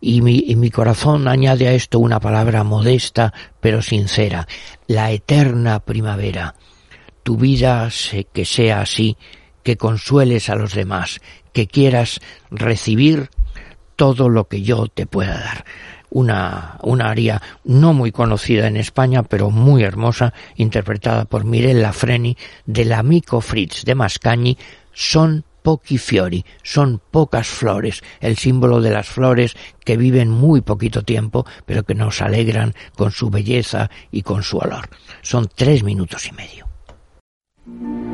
Y 0.00 0.20
mi, 0.20 0.44
y 0.46 0.56
mi 0.56 0.70
corazón 0.70 1.28
añade 1.28 1.66
a 1.66 1.72
esto 1.72 1.98
una 1.98 2.20
palabra 2.20 2.62
modesta 2.62 3.32
pero 3.60 3.80
sincera, 3.80 4.46
la 4.86 5.10
eterna 5.10 5.80
primavera. 5.80 6.54
Tu 7.22 7.36
vida 7.36 7.88
que 8.32 8.44
sea 8.44 8.82
así, 8.82 9.16
que 9.62 9.78
consueles 9.78 10.50
a 10.50 10.56
los 10.56 10.74
demás, 10.74 11.20
que 11.54 11.66
quieras 11.66 12.20
recibir 12.50 13.30
todo 13.96 14.28
lo 14.28 14.48
que 14.48 14.60
yo 14.60 14.88
te 14.88 15.06
pueda 15.06 15.38
dar 15.38 15.64
una, 16.14 16.78
una 16.82 17.10
aria 17.10 17.42
no 17.64 17.92
muy 17.92 18.12
conocida 18.12 18.66
en 18.66 18.76
España, 18.76 19.24
pero 19.24 19.50
muy 19.50 19.82
hermosa, 19.82 20.32
interpretada 20.56 21.26
por 21.26 21.44
Mirella 21.44 21.92
Freni, 21.92 22.36
del 22.64 22.92
amico 22.92 23.40
Fritz 23.40 23.84
de 23.84 23.94
Mascagni, 23.94 24.56
son 24.92 25.44
pochi 25.62 25.98
fiori, 25.98 26.44
son 26.62 27.00
pocas 27.10 27.48
flores, 27.48 28.02
el 28.20 28.36
símbolo 28.36 28.80
de 28.80 28.90
las 28.90 29.08
flores 29.08 29.56
que 29.84 29.96
viven 29.96 30.30
muy 30.30 30.60
poquito 30.60 31.02
tiempo, 31.02 31.46
pero 31.66 31.82
que 31.82 31.94
nos 31.94 32.22
alegran 32.22 32.74
con 32.96 33.10
su 33.10 33.28
belleza 33.28 33.90
y 34.12 34.22
con 34.22 34.42
su 34.42 34.58
olor. 34.58 34.88
Son 35.22 35.48
tres 35.52 35.82
minutos 35.82 36.28
y 36.28 36.32
medio. 36.32 38.13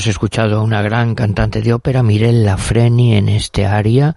Hemos 0.00 0.08
escuchado 0.08 0.56
a 0.56 0.62
una 0.62 0.80
gran 0.80 1.14
cantante 1.14 1.60
de 1.60 1.74
ópera, 1.74 2.02
Mirella 2.02 2.56
Freni, 2.56 3.16
en 3.16 3.28
este 3.28 3.66
aria. 3.66 4.16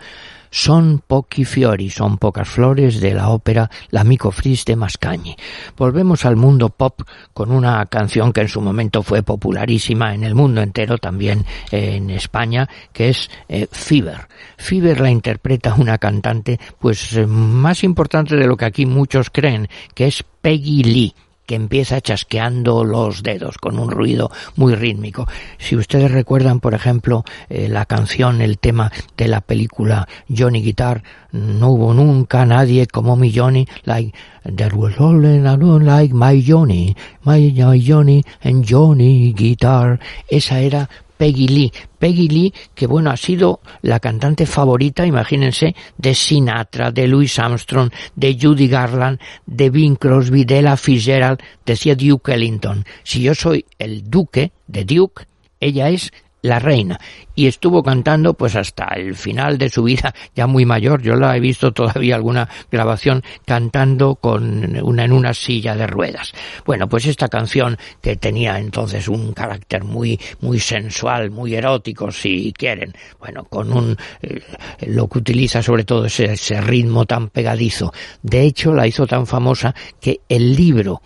Son 0.49 1.03
pochi 1.05 1.43
fiori, 1.43 1.89
son 1.89 2.17
pocas 2.17 2.47
flores 2.47 3.01
de 3.01 3.13
la 3.13 3.27
ópera 3.27 3.69
L'amico 3.89 4.31
Fris 4.31 4.63
de 4.63 4.77
Mascagni. 4.77 5.35
Volvemos 5.75 6.23
al 6.23 6.37
mundo 6.37 6.69
pop 6.69 7.01
con 7.33 7.51
una 7.51 7.85
canción 7.87 8.31
que 8.31 8.39
en 8.39 8.47
su 8.47 8.61
momento 8.61 9.03
fue 9.03 9.23
popularísima 9.23 10.15
en 10.15 10.23
el 10.23 10.35
mundo 10.35 10.61
entero, 10.61 10.99
también 10.99 11.43
en 11.69 12.09
España, 12.11 12.69
que 12.93 13.09
es 13.09 13.29
eh, 13.49 13.67
Fever. 13.69 14.29
Fever 14.55 15.01
la 15.01 15.11
interpreta 15.11 15.75
una 15.77 15.97
cantante 15.97 16.61
pues 16.79 17.17
más 17.27 17.83
importante 17.83 18.37
de 18.37 18.47
lo 18.47 18.55
que 18.55 18.63
aquí 18.63 18.85
muchos 18.85 19.29
creen, 19.29 19.67
que 19.93 20.07
es 20.07 20.23
Peggy 20.41 20.83
Lee 20.83 21.15
que 21.45 21.55
empieza 21.55 22.01
chasqueando 22.01 22.83
los 22.83 23.23
dedos 23.23 23.57
con 23.57 23.79
un 23.79 23.91
ruido 23.91 24.31
muy 24.55 24.75
rítmico. 24.75 25.27
Si 25.57 25.75
ustedes 25.75 26.11
recuerdan, 26.11 26.59
por 26.59 26.73
ejemplo, 26.73 27.23
eh, 27.49 27.67
la 27.69 27.85
canción, 27.85 28.41
el 28.41 28.57
tema 28.57 28.91
de 29.17 29.27
la 29.27 29.41
película 29.41 30.07
Johnny 30.29 30.61
Guitar, 30.61 31.03
no 31.31 31.69
hubo 31.69 31.93
nunca 31.93 32.45
nadie 32.45 32.87
como 32.87 33.15
mi 33.15 33.31
Johnny, 33.33 33.67
like 33.85 34.13
there 34.43 34.75
was 34.75 34.93
only 34.99 35.39
like 35.39 36.13
my 36.13 36.41
Johnny, 36.41 36.95
my, 37.23 37.51
my 37.51 37.79
Johnny 37.79 38.23
and 38.41 38.63
Johnny 38.63 39.33
Guitar. 39.33 39.99
Esa 40.27 40.59
era 40.59 40.89
Peggy 41.17 41.47
Lee. 41.47 41.71
Peggy 41.99 42.27
Lee, 42.27 42.53
que 42.75 42.87
bueno, 42.87 43.09
ha 43.09 43.17
sido 43.17 43.61
la 43.81 43.99
cantante 43.99 44.45
favorita, 44.45 45.05
imagínense, 45.05 45.75
de 45.97 46.15
Sinatra, 46.15 46.91
de 46.91 47.07
Louis 47.07 47.39
Armstrong, 47.39 47.91
de 48.15 48.37
Judy 48.39 48.67
Garland, 48.67 49.19
de 49.45 49.69
Bing 49.69 49.95
Crosby, 49.95 50.45
de 50.45 50.59
Ella 50.59 50.77
Fitzgerald, 50.77 51.39
decía 51.65 51.95
Duke 51.95 52.33
Ellington. 52.33 52.85
Si 53.03 53.21
yo 53.21 53.35
soy 53.35 53.65
el 53.79 54.09
duque 54.09 54.51
de 54.67 54.83
Duke, 54.85 55.27
ella 55.59 55.89
es 55.89 56.11
la 56.43 56.59
reina. 56.59 56.99
Y 57.35 57.47
estuvo 57.47 57.81
cantando 57.81 58.35
pues 58.35 58.55
hasta 58.55 58.85
el 58.95 59.15
final 59.15 59.57
de 59.57 59.69
su 59.69 59.83
vida 59.83 60.13
ya 60.35 60.45
muy 60.45 60.65
mayor. 60.65 61.01
Yo 61.01 61.15
la 61.15 61.35
he 61.35 61.39
visto 61.39 61.71
todavía 61.71 62.15
alguna 62.15 62.47
grabación 62.71 63.23
cantando 63.45 64.15
con 64.15 64.79
una 64.83 65.05
en 65.05 65.11
una 65.11 65.33
silla 65.33 65.75
de 65.75 65.87
ruedas. 65.87 66.33
Bueno 66.65 66.87
pues 66.87 67.07
esta 67.07 67.27
canción 67.27 67.77
que 68.01 68.17
tenía 68.17 68.59
entonces 68.59 69.07
un 69.07 69.33
carácter 69.33 69.83
muy 69.83 70.19
muy 70.41 70.59
sensual 70.59 71.31
muy 71.31 71.55
erótico 71.55 72.11
si 72.11 72.53
quieren 72.53 72.93
bueno 73.19 73.45
con 73.45 73.73
un 73.73 73.97
eh, 74.21 74.41
lo 74.87 75.07
que 75.07 75.19
utiliza 75.19 75.63
sobre 75.63 75.85
todo 75.85 76.05
ese, 76.05 76.33
ese 76.33 76.61
ritmo 76.61 77.05
tan 77.05 77.29
pegadizo. 77.29 77.93
De 78.21 78.43
hecho 78.43 78.73
la 78.73 78.85
hizo 78.85 79.07
tan 79.07 79.25
famosa 79.25 79.73
que 79.99 80.21
el 80.27 80.55
libro 80.55 81.01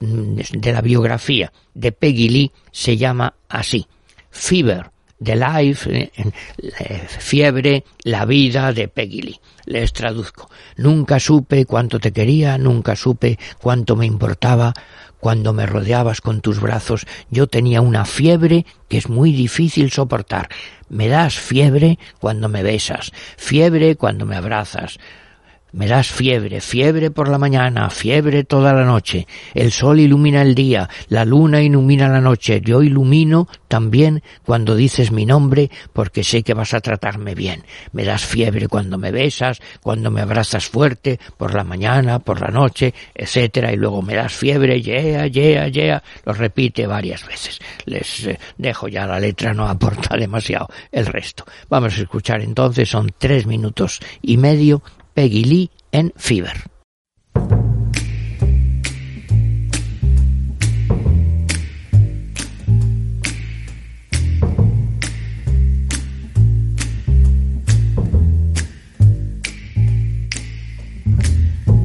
de 0.00 0.72
la 0.72 0.80
biografía 0.80 1.52
de 1.74 1.92
Peggy 1.92 2.28
Lee 2.28 2.52
se 2.72 2.96
llama 2.96 3.34
así 3.48 3.86
Fever, 4.30 4.90
The 5.22 5.36
Life, 5.36 5.90
eh, 5.90 6.10
eh, 6.16 7.06
Fiebre, 7.08 7.84
la 8.04 8.24
vida 8.24 8.72
de 8.72 8.88
Peggy 8.88 9.22
Lee. 9.22 9.40
Les 9.66 9.92
traduzco. 9.92 10.50
Nunca 10.76 11.20
supe 11.20 11.66
cuánto 11.66 12.00
te 12.00 12.12
quería, 12.12 12.56
nunca 12.56 12.96
supe 12.96 13.38
cuánto 13.60 13.96
me 13.96 14.06
importaba. 14.06 14.72
Cuando 15.18 15.52
me 15.52 15.66
rodeabas 15.66 16.22
con 16.22 16.40
tus 16.40 16.60
brazos, 16.60 17.06
yo 17.28 17.46
tenía 17.46 17.82
una 17.82 18.06
fiebre 18.06 18.64
que 18.88 18.96
es 18.96 19.10
muy 19.10 19.32
difícil 19.32 19.90
soportar. 19.90 20.48
Me 20.88 21.08
das 21.08 21.34
fiebre 21.34 21.98
cuando 22.18 22.48
me 22.48 22.62
besas, 22.62 23.12
fiebre 23.36 23.96
cuando 23.96 24.24
me 24.24 24.36
abrazas, 24.36 24.98
me 25.72 25.86
das 25.86 26.08
fiebre, 26.08 26.60
fiebre 26.60 27.10
por 27.10 27.28
la 27.28 27.38
mañana, 27.38 27.90
fiebre 27.90 28.44
toda 28.44 28.72
la 28.72 28.84
noche. 28.84 29.26
El 29.54 29.70
sol 29.70 30.00
ilumina 30.00 30.42
el 30.42 30.54
día, 30.54 30.88
la 31.08 31.24
luna 31.24 31.62
ilumina 31.62 32.08
la 32.08 32.20
noche. 32.20 32.60
Yo 32.60 32.82
ilumino 32.82 33.48
también 33.68 34.22
cuando 34.44 34.74
dices 34.74 35.12
mi 35.12 35.26
nombre 35.26 35.70
porque 35.92 36.24
sé 36.24 36.42
que 36.42 36.54
vas 36.54 36.74
a 36.74 36.80
tratarme 36.80 37.34
bien. 37.34 37.64
Me 37.92 38.04
das 38.04 38.24
fiebre 38.24 38.68
cuando 38.68 38.98
me 38.98 39.12
besas, 39.12 39.60
cuando 39.82 40.10
me 40.10 40.22
abrazas 40.22 40.66
fuerte, 40.66 41.20
por 41.36 41.54
la 41.54 41.64
mañana, 41.64 42.18
por 42.18 42.40
la 42.40 42.48
noche, 42.48 42.92
etcétera. 43.14 43.72
Y 43.72 43.76
luego 43.76 44.02
me 44.02 44.14
das 44.14 44.32
fiebre, 44.32 44.82
yeah, 44.82 45.26
yeah, 45.26 45.68
yeah. 45.68 46.02
Lo 46.24 46.32
repite 46.32 46.86
varias 46.86 47.26
veces. 47.26 47.60
Les 47.84 48.26
eh, 48.26 48.38
dejo 48.58 48.88
ya 48.88 49.06
la 49.06 49.20
letra, 49.20 49.54
no 49.54 49.68
aporta 49.68 50.16
demasiado 50.18 50.68
el 50.90 51.06
resto. 51.06 51.44
Vamos 51.68 51.96
a 51.96 52.02
escuchar 52.02 52.40
entonces, 52.40 52.88
son 52.88 53.12
tres 53.18 53.46
minutos 53.46 54.00
y 54.22 54.36
medio 54.36 54.82
Peggy 55.20 55.44
Lee 55.44 55.70
en 55.90 56.12
Fever. 56.16 56.64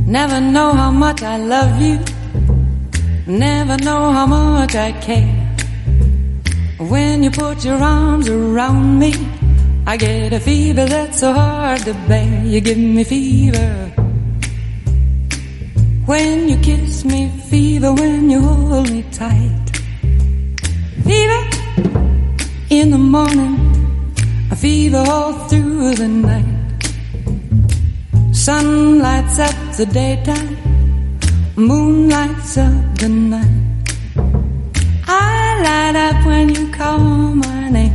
Never 0.08 0.40
know 0.40 0.72
how 0.72 0.92
much 0.92 1.22
I 1.22 1.36
love 1.36 1.82
you. 1.82 2.00
Never 3.28 3.76
know 3.84 4.14
how 4.14 4.28
much 4.28 4.76
I 4.76 4.94
care. 5.02 5.28
When 6.80 7.22
you 7.22 7.32
put 7.32 7.66
your 7.66 7.84
arms 7.84 8.30
around 8.30 8.98
me 8.98 9.12
I 9.88 9.98
get 9.98 10.34
a 10.34 10.40
fever 10.40 10.86
that's 10.86 11.20
so 11.20 11.32
hard 11.32 11.82
to 11.82 11.94
bear. 12.08 12.44
You 12.44 12.60
give 12.60 12.78
me 12.78 13.04
fever. 13.04 13.92
When 16.06 16.50
you 16.50 16.58
kiss 16.58 17.06
me, 17.06 17.30
fever 17.50 17.94
when 17.94 18.30
you 18.30 18.42
hold 18.42 18.90
me 18.92 19.04
tight. 19.12 19.66
Fever 21.04 21.44
in 22.70 22.90
the 22.92 22.98
morning, 22.98 23.56
a 24.52 24.56
fever 24.56 25.04
all 25.08 25.34
through 25.50 25.96
the 25.96 26.08
night. 26.08 26.82
Sun 28.34 29.00
lights 29.00 29.40
up 29.40 29.56
the 29.78 29.86
daytime, 29.86 30.58
moon 31.56 32.10
lights 32.10 32.58
up 32.58 32.98
the 33.00 33.10
night. 33.10 33.88
I 35.08 35.62
light 35.68 35.96
up 35.96 36.26
when 36.26 36.50
you 36.50 36.72
call 36.72 37.00
my 37.00 37.70
name, 37.70 37.95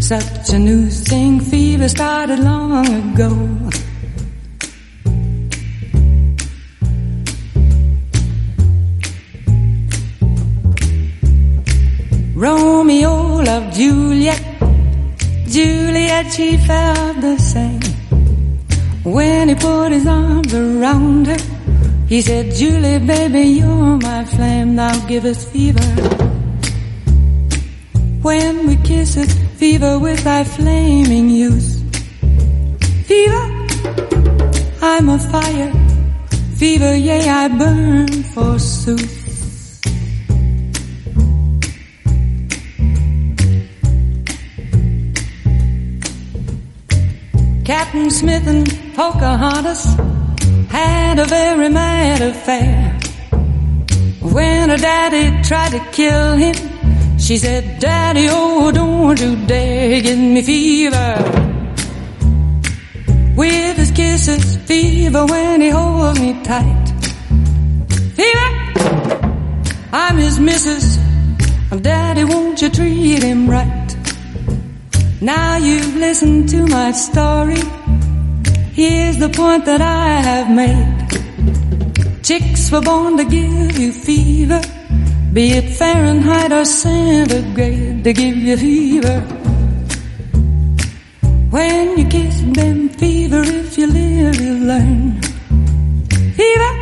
such 0.00 0.50
a 0.50 0.58
new 0.58 0.88
thing. 0.88 1.40
Fever 1.40 1.88
started 1.88 2.38
long 2.38 2.86
ago. 2.86 3.30
Romeo 12.34 13.42
loved 13.42 13.74
Juliet. 13.74 14.42
Juliet, 15.46 16.32
she 16.32 16.56
felt 16.56 17.20
the 17.20 17.36
same. 17.38 17.80
When 19.04 19.48
he 19.50 19.54
put 19.54 19.92
his 19.92 20.06
arms 20.06 20.54
around 20.54 21.26
her, 21.26 21.38
he 22.08 22.22
said, 22.22 22.54
Julie, 22.54 22.98
baby, 22.98 23.42
you're 23.60 23.98
my 23.98 24.24
flame. 24.24 24.74
Now 24.74 25.06
give 25.06 25.24
us 25.24 25.44
fever. 25.50 25.80
When 28.22 28.66
we 28.66 28.76
kiss 28.76 29.16
it, 29.16 29.49
fever 29.60 29.98
with 29.98 30.24
thy 30.24 30.42
flaming 30.42 31.28
youth. 31.28 31.70
Fever, 33.06 33.44
I'm 34.80 35.06
a 35.10 35.18
fire. 35.18 35.72
Fever, 36.56 36.96
yea, 36.96 37.28
I 37.28 37.48
burn 37.48 38.22
forsooth. 38.32 39.18
Captain 47.66 48.10
Smith 48.10 48.46
and 48.46 48.66
Pocahontas 48.94 49.84
had 50.70 51.18
a 51.18 51.26
very 51.26 51.68
mad 51.68 52.22
affair. 52.22 52.98
When 54.22 54.70
her 54.70 54.78
daddy 54.78 55.42
tried 55.46 55.72
to 55.72 55.80
kill 55.92 56.36
him, 56.36 56.79
she 57.20 57.36
said, 57.36 57.78
Daddy, 57.78 58.26
oh, 58.30 58.72
don't 58.72 59.20
you 59.20 59.36
dare 59.46 60.00
give 60.00 60.18
me 60.18 60.42
fever. 60.42 61.14
With 63.36 63.76
his 63.76 63.90
kisses, 63.92 64.56
fever 64.66 65.24
when 65.26 65.60
he 65.60 65.68
holds 65.68 66.18
me 66.20 66.42
tight. 66.42 66.86
Fever, 68.16 68.50
I'm 69.92 70.16
his 70.16 70.40
missus. 70.40 70.98
Daddy, 71.82 72.24
won't 72.24 72.60
you 72.60 72.68
treat 72.68 73.22
him 73.22 73.48
right? 73.48 73.96
Now 75.20 75.56
you've 75.56 75.96
listened 75.96 76.48
to 76.48 76.66
my 76.66 76.92
story. 76.92 77.62
Here's 78.72 79.18
the 79.18 79.28
point 79.28 79.66
that 79.66 79.80
I 79.80 80.20
have 80.20 80.50
made. 80.50 82.22
Chicks 82.22 82.70
were 82.72 82.80
born 82.80 83.16
to 83.18 83.24
give 83.24 83.78
you 83.78 83.92
fever, 83.92 84.60
be 85.32 85.52
it 85.52 85.70
Fahrenheit 85.76 86.52
or 86.52 86.64
centigrade, 86.64 88.02
they 88.02 88.12
give 88.12 88.36
you 88.36 88.56
fever. 88.56 89.20
When 91.50 91.98
you 91.98 92.06
kiss 92.08 92.40
them 92.40 92.88
fever, 92.88 93.42
if 93.42 93.78
you 93.78 93.86
live, 93.86 94.40
you 94.40 94.54
learn. 94.54 95.20
Fever, 96.38 96.72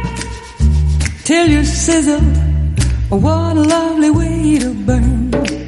till 1.25 1.49
you 1.49 1.65
sizzle. 1.65 2.21
What 3.11 3.57
a 3.57 3.63
lovely 3.63 4.11
way 4.11 4.59
to 4.59 4.75
burn. 4.85 5.68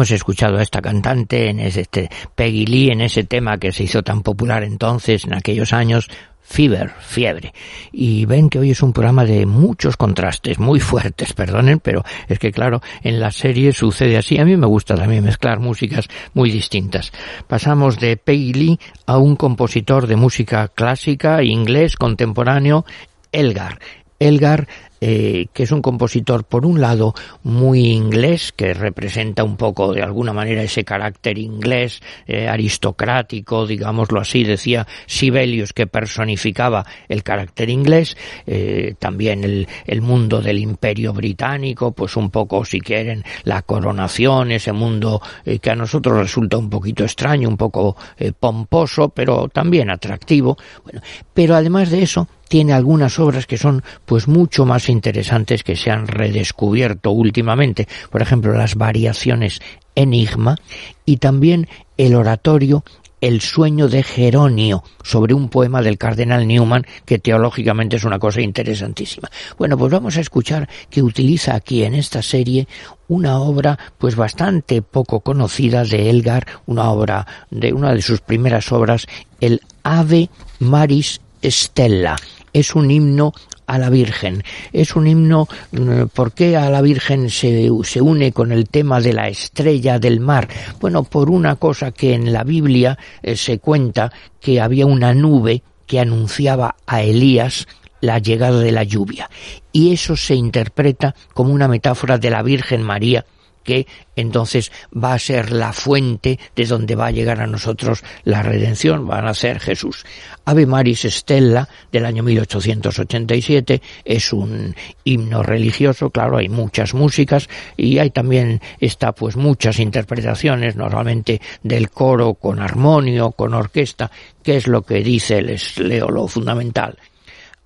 Hemos 0.00 0.12
escuchado 0.12 0.56
a 0.56 0.62
esta 0.62 0.80
cantante 0.80 1.50
en 1.50 1.60
ese, 1.60 1.82
este 1.82 2.08
Peggy 2.34 2.64
Lee 2.64 2.90
en 2.90 3.02
ese 3.02 3.24
tema 3.24 3.58
que 3.58 3.70
se 3.70 3.82
hizo 3.82 4.02
tan 4.02 4.22
popular 4.22 4.64
entonces 4.64 5.26
en 5.26 5.34
aquellos 5.34 5.74
años 5.74 6.08
Fever, 6.40 6.90
fiebre. 7.00 7.52
Y 7.92 8.24
ven 8.24 8.48
que 8.48 8.58
hoy 8.58 8.70
es 8.70 8.82
un 8.82 8.94
programa 8.94 9.26
de 9.26 9.44
muchos 9.44 9.98
contrastes, 9.98 10.58
muy 10.58 10.80
fuertes, 10.80 11.34
perdonen, 11.34 11.80
pero 11.80 12.02
es 12.28 12.38
que 12.38 12.50
claro, 12.50 12.80
en 13.02 13.20
la 13.20 13.30
serie 13.30 13.74
sucede 13.74 14.16
así. 14.16 14.38
A 14.38 14.46
mí 14.46 14.56
me 14.56 14.66
gusta 14.66 14.94
también 14.94 15.22
mezclar 15.22 15.60
músicas 15.60 16.08
muy 16.32 16.50
distintas. 16.50 17.12
Pasamos 17.46 18.00
de 18.00 18.16
Peggy 18.16 18.54
Lee 18.54 18.80
a 19.04 19.18
un 19.18 19.36
compositor 19.36 20.06
de 20.06 20.16
música 20.16 20.68
clásica, 20.68 21.42
inglés, 21.42 21.96
contemporáneo, 21.96 22.86
Elgar. 23.32 23.78
Elgar 24.18 24.66
eh, 25.00 25.46
que 25.54 25.62
es 25.62 25.72
un 25.72 25.80
compositor, 25.80 26.44
por 26.44 26.66
un 26.66 26.80
lado, 26.80 27.14
muy 27.42 27.86
inglés, 27.86 28.52
que 28.54 28.74
representa 28.74 29.44
un 29.44 29.56
poco, 29.56 29.94
de 29.94 30.02
alguna 30.02 30.34
manera, 30.34 30.62
ese 30.62 30.84
carácter 30.84 31.38
inglés, 31.38 32.00
eh, 32.26 32.48
aristocrático, 32.48 33.66
digámoslo 33.66 34.20
así, 34.20 34.44
decía 34.44 34.86
Sibelius, 35.06 35.72
que 35.72 35.86
personificaba 35.86 36.84
el 37.08 37.22
carácter 37.22 37.70
inglés, 37.70 38.16
eh, 38.46 38.94
también 38.98 39.42
el, 39.44 39.68
el, 39.86 40.02
mundo 40.02 40.42
del 40.42 40.58
imperio 40.58 41.14
británico, 41.14 41.92
pues 41.92 42.16
un 42.16 42.30
poco, 42.30 42.64
si 42.66 42.80
quieren, 42.80 43.24
la 43.44 43.62
coronación, 43.62 44.52
ese 44.52 44.72
mundo 44.72 45.22
que 45.62 45.70
a 45.70 45.74
nosotros 45.74 46.18
resulta 46.18 46.58
un 46.58 46.68
poquito 46.68 47.04
extraño, 47.04 47.48
un 47.48 47.56
poco 47.56 47.96
pomposo, 48.38 49.08
pero 49.08 49.48
también 49.48 49.90
atractivo. 49.90 50.56
Bueno, 50.84 51.00
pero 51.32 51.54
además 51.54 51.90
de 51.90 52.02
eso, 52.02 52.28
tiene 52.50 52.72
algunas 52.72 53.20
obras 53.20 53.46
que 53.46 53.56
son 53.56 53.84
pues 54.04 54.26
mucho 54.26 54.66
más 54.66 54.88
interesantes 54.88 55.62
que 55.62 55.76
se 55.76 55.92
han 55.92 56.08
redescubierto 56.08 57.12
últimamente, 57.12 57.86
por 58.10 58.22
ejemplo 58.22 58.52
las 58.52 58.74
variaciones 58.74 59.60
Enigma 59.94 60.56
y 61.04 61.18
también 61.18 61.68
el 61.96 62.16
oratorio 62.16 62.82
el 63.20 63.40
sueño 63.40 63.88
de 63.88 64.02
Jeronio 64.02 64.82
sobre 65.04 65.32
un 65.32 65.48
poema 65.48 65.80
del 65.80 65.96
cardenal 65.96 66.48
Newman 66.48 66.86
que 67.04 67.20
teológicamente 67.20 67.96
es 67.96 68.04
una 68.04 68.18
cosa 68.18 68.40
interesantísima. 68.40 69.30
Bueno, 69.56 69.78
pues 69.78 69.92
vamos 69.92 70.16
a 70.16 70.20
escuchar 70.20 70.68
que 70.90 71.02
utiliza 71.02 71.54
aquí 71.54 71.84
en 71.84 71.94
esta 71.94 72.20
serie 72.20 72.66
una 73.06 73.38
obra 73.38 73.78
pues 73.98 74.16
bastante 74.16 74.82
poco 74.82 75.20
conocida 75.20 75.84
de 75.84 76.10
Elgar, 76.10 76.46
una 76.66 76.90
obra 76.90 77.26
de 77.50 77.72
una 77.72 77.94
de 77.94 78.02
sus 78.02 78.20
primeras 78.20 78.72
obras, 78.72 79.06
el 79.40 79.60
Ave 79.84 80.30
Maris 80.58 81.20
Stella. 81.42 82.16
Es 82.52 82.74
un 82.74 82.90
himno 82.90 83.32
a 83.66 83.78
la 83.78 83.88
Virgen. 83.88 84.42
Es 84.72 84.96
un 84.96 85.06
himno, 85.06 85.48
mm, 85.72 86.06
¿por 86.12 86.32
qué 86.32 86.56
a 86.56 86.68
la 86.70 86.82
Virgen 86.82 87.30
se, 87.30 87.68
se, 87.84 88.00
une 88.00 88.32
con 88.32 88.50
el 88.50 88.68
tema 88.68 89.00
de 89.00 89.12
la 89.12 89.28
estrella 89.28 89.98
del 89.98 90.20
mar? 90.20 90.48
Bueno, 90.80 91.04
por 91.04 91.30
una 91.30 91.56
cosa 91.56 91.92
que 91.92 92.14
en 92.14 92.32
la 92.32 92.42
Biblia 92.42 92.98
eh, 93.22 93.36
se 93.36 93.58
cuenta 93.58 94.12
que 94.40 94.60
había 94.60 94.86
una 94.86 95.14
nube 95.14 95.62
que 95.86 96.00
anunciaba 96.00 96.76
a 96.86 97.02
Elías 97.02 97.68
la 98.00 98.18
llegada 98.18 98.60
de 98.60 98.72
la 98.72 98.84
lluvia. 98.84 99.30
Y 99.72 99.92
eso 99.92 100.16
se 100.16 100.34
interpreta 100.34 101.14
como 101.34 101.52
una 101.52 101.68
metáfora 101.68 102.18
de 102.18 102.30
la 102.30 102.42
Virgen 102.42 102.82
María 102.82 103.24
que 103.62 103.86
entonces 104.16 104.70
va 104.92 105.14
a 105.14 105.18
ser 105.18 105.52
la 105.52 105.72
fuente 105.72 106.38
de 106.54 106.66
donde 106.66 106.94
va 106.94 107.06
a 107.06 107.10
llegar 107.10 107.40
a 107.40 107.46
nosotros 107.46 108.02
la 108.24 108.42
redención, 108.42 109.06
van 109.06 109.26
a 109.26 109.34
ser 109.34 109.60
Jesús. 109.60 110.04
Ave 110.44 110.66
Maris 110.66 111.04
Stella 111.04 111.68
del 111.90 112.04
año 112.04 112.22
1887 112.22 113.80
es 114.04 114.32
un 114.32 114.74
himno 115.04 115.42
religioso, 115.42 116.10
claro, 116.10 116.38
hay 116.38 116.48
muchas 116.48 116.94
músicas 116.94 117.48
y 117.76 117.98
hay 117.98 118.10
también 118.10 118.60
está 118.78 119.12
pues 119.12 119.36
muchas 119.36 119.78
interpretaciones, 119.78 120.76
normalmente 120.76 121.40
del 121.62 121.90
coro 121.90 122.34
con 122.34 122.60
armonio, 122.60 123.32
con 123.32 123.54
orquesta, 123.54 124.10
que 124.42 124.56
es 124.56 124.66
lo 124.66 124.82
que 124.82 125.02
dice, 125.02 125.42
les 125.42 125.78
leo 125.78 126.08
lo 126.08 126.26
fundamental. 126.26 126.98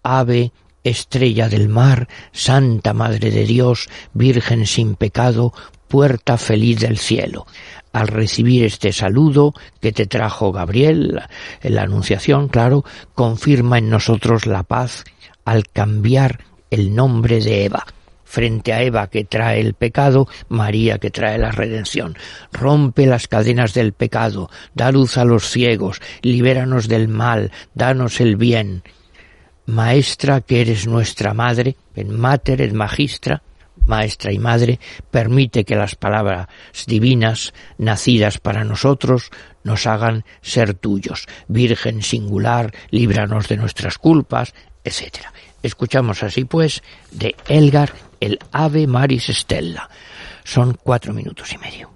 Ave 0.02 0.52
Estrella 0.84 1.48
del 1.48 1.70
mar, 1.70 2.08
Santa 2.30 2.92
Madre 2.92 3.30
de 3.30 3.46
Dios, 3.46 3.88
Virgen 4.12 4.66
sin 4.66 4.96
pecado, 4.96 5.54
puerta 5.94 6.36
feliz 6.38 6.80
del 6.80 6.98
cielo. 6.98 7.46
Al 7.92 8.08
recibir 8.08 8.64
este 8.64 8.92
saludo 8.92 9.54
que 9.80 9.92
te 9.92 10.06
trajo 10.06 10.50
Gabriel, 10.50 11.22
en 11.62 11.74
la 11.76 11.82
Anunciación, 11.82 12.48
claro, 12.48 12.84
confirma 13.14 13.78
en 13.78 13.90
nosotros 13.90 14.46
la 14.46 14.64
paz 14.64 15.04
al 15.44 15.68
cambiar 15.68 16.40
el 16.68 16.96
nombre 16.96 17.38
de 17.38 17.66
Eva 17.66 17.86
frente 18.24 18.72
a 18.72 18.82
Eva 18.82 19.06
que 19.06 19.22
trae 19.22 19.60
el 19.60 19.74
pecado, 19.74 20.26
María 20.48 20.98
que 20.98 21.12
trae 21.12 21.38
la 21.38 21.52
redención. 21.52 22.16
Rompe 22.50 23.06
las 23.06 23.28
cadenas 23.28 23.72
del 23.72 23.92
pecado, 23.92 24.50
da 24.74 24.90
luz 24.90 25.16
a 25.16 25.24
los 25.24 25.48
ciegos, 25.48 26.00
libéranos 26.22 26.88
del 26.88 27.06
mal, 27.06 27.52
danos 27.72 28.20
el 28.20 28.34
bien. 28.34 28.82
Maestra 29.66 30.40
que 30.40 30.60
eres 30.60 30.88
nuestra 30.88 31.34
madre, 31.34 31.76
en 31.94 32.10
mater 32.18 32.60
et 32.62 32.72
magistra, 32.72 33.44
maestra 33.86 34.32
y 34.32 34.38
madre, 34.38 34.80
permite 35.10 35.64
que 35.64 35.76
las 35.76 35.94
palabras 35.94 36.48
divinas, 36.86 37.52
nacidas 37.78 38.38
para 38.38 38.64
nosotros, 38.64 39.30
nos 39.62 39.86
hagan 39.86 40.24
ser 40.42 40.74
tuyos. 40.74 41.26
Virgen 41.48 42.02
singular, 42.02 42.72
líbranos 42.90 43.48
de 43.48 43.56
nuestras 43.56 43.98
culpas, 43.98 44.54
etc. 44.84 45.26
Escuchamos 45.62 46.22
así 46.22 46.44
pues 46.44 46.82
de 47.10 47.34
Elgar 47.48 47.92
el 48.20 48.38
Ave 48.52 48.86
Maris 48.86 49.26
Stella. 49.28 49.88
Son 50.44 50.78
cuatro 50.82 51.12
minutos 51.12 51.52
y 51.52 51.58
medio. 51.58 51.93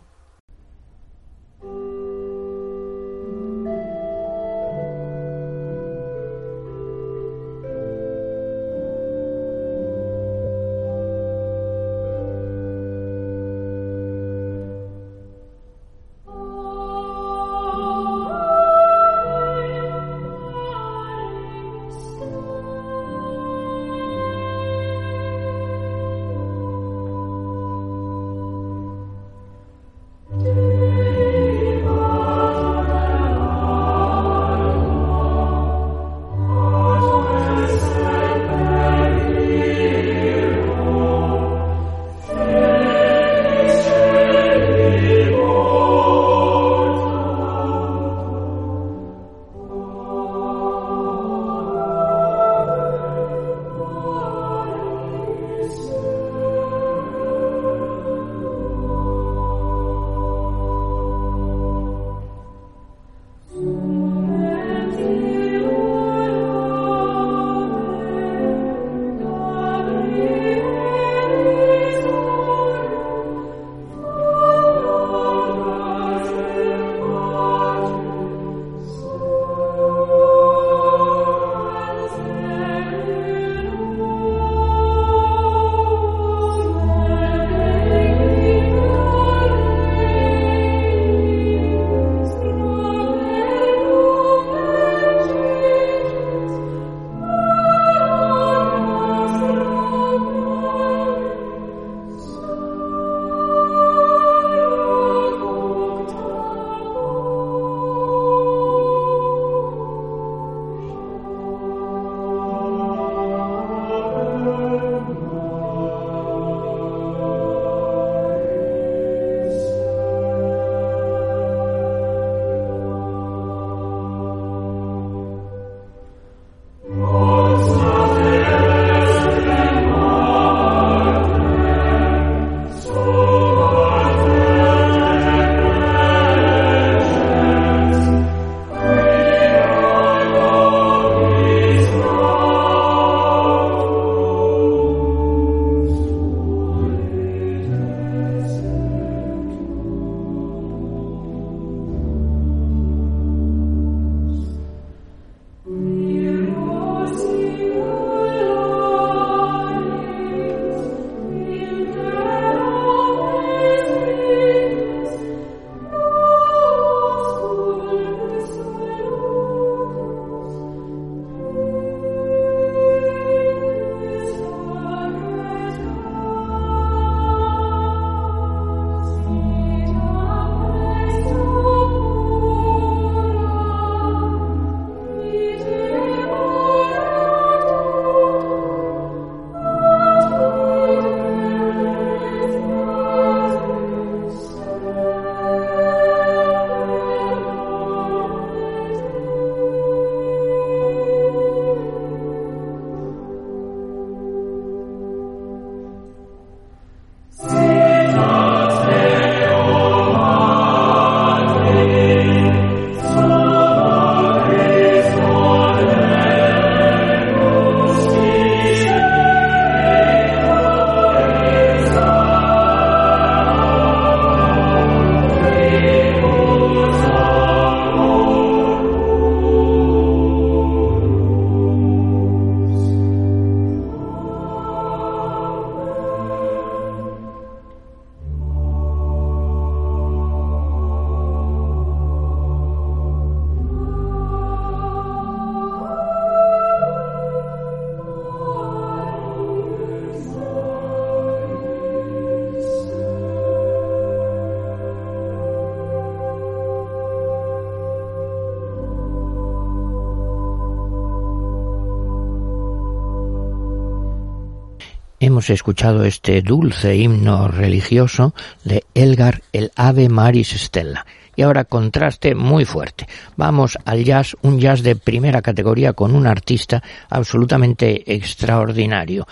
Escuchado 265.55 266.05
este 266.05 266.43
dulce 266.43 266.97
himno 266.97 267.49
religioso 267.49 268.35
de 268.65 268.85
Elgar 268.95 269.43
el 269.53 269.73
Ave 269.77 270.09
Maris 270.09 270.51
Stella. 270.51 271.07
Y 271.37 271.43
ahora 271.43 271.65
contraste 271.65 272.35
muy 272.35 272.65
fuerte. 272.65 273.07
Vamos 273.37 273.79
al 273.85 274.05
jazz, 274.05 274.37
un 274.43 274.59
jazz 274.59 274.83
de 274.83 274.97
primera 274.97 275.41
categoría 275.41 275.93
con 275.93 276.17
un 276.17 276.27
artista 276.27 276.83
absolutamente 277.09 278.13
extraordinario. 278.13 279.27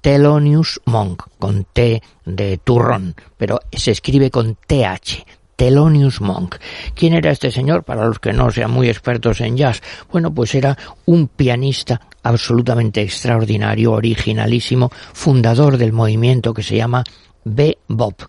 Thelonious 0.00 0.80
Monk, 0.84 1.24
con 1.38 1.64
T 1.64 2.02
de 2.24 2.58
turrón, 2.58 3.14
pero 3.36 3.60
se 3.72 3.90
escribe 3.90 4.30
con 4.30 4.56
TH. 4.66 5.24
Thelonious 5.58 6.20
Monk. 6.20 6.54
¿Quién 6.94 7.14
era 7.14 7.32
este 7.32 7.50
señor? 7.50 7.82
Para 7.82 8.06
los 8.06 8.20
que 8.20 8.32
no 8.32 8.48
sean 8.52 8.70
muy 8.70 8.88
expertos 8.88 9.40
en 9.40 9.56
jazz. 9.56 9.82
Bueno, 10.12 10.32
pues 10.32 10.54
era 10.54 10.78
un 11.04 11.26
pianista 11.26 12.00
absolutamente 12.22 13.02
extraordinario, 13.02 13.90
originalísimo, 13.90 14.92
fundador 15.12 15.76
del 15.76 15.92
movimiento 15.92 16.54
que 16.54 16.62
se 16.62 16.76
llama 16.76 17.02
bebop, 17.44 18.22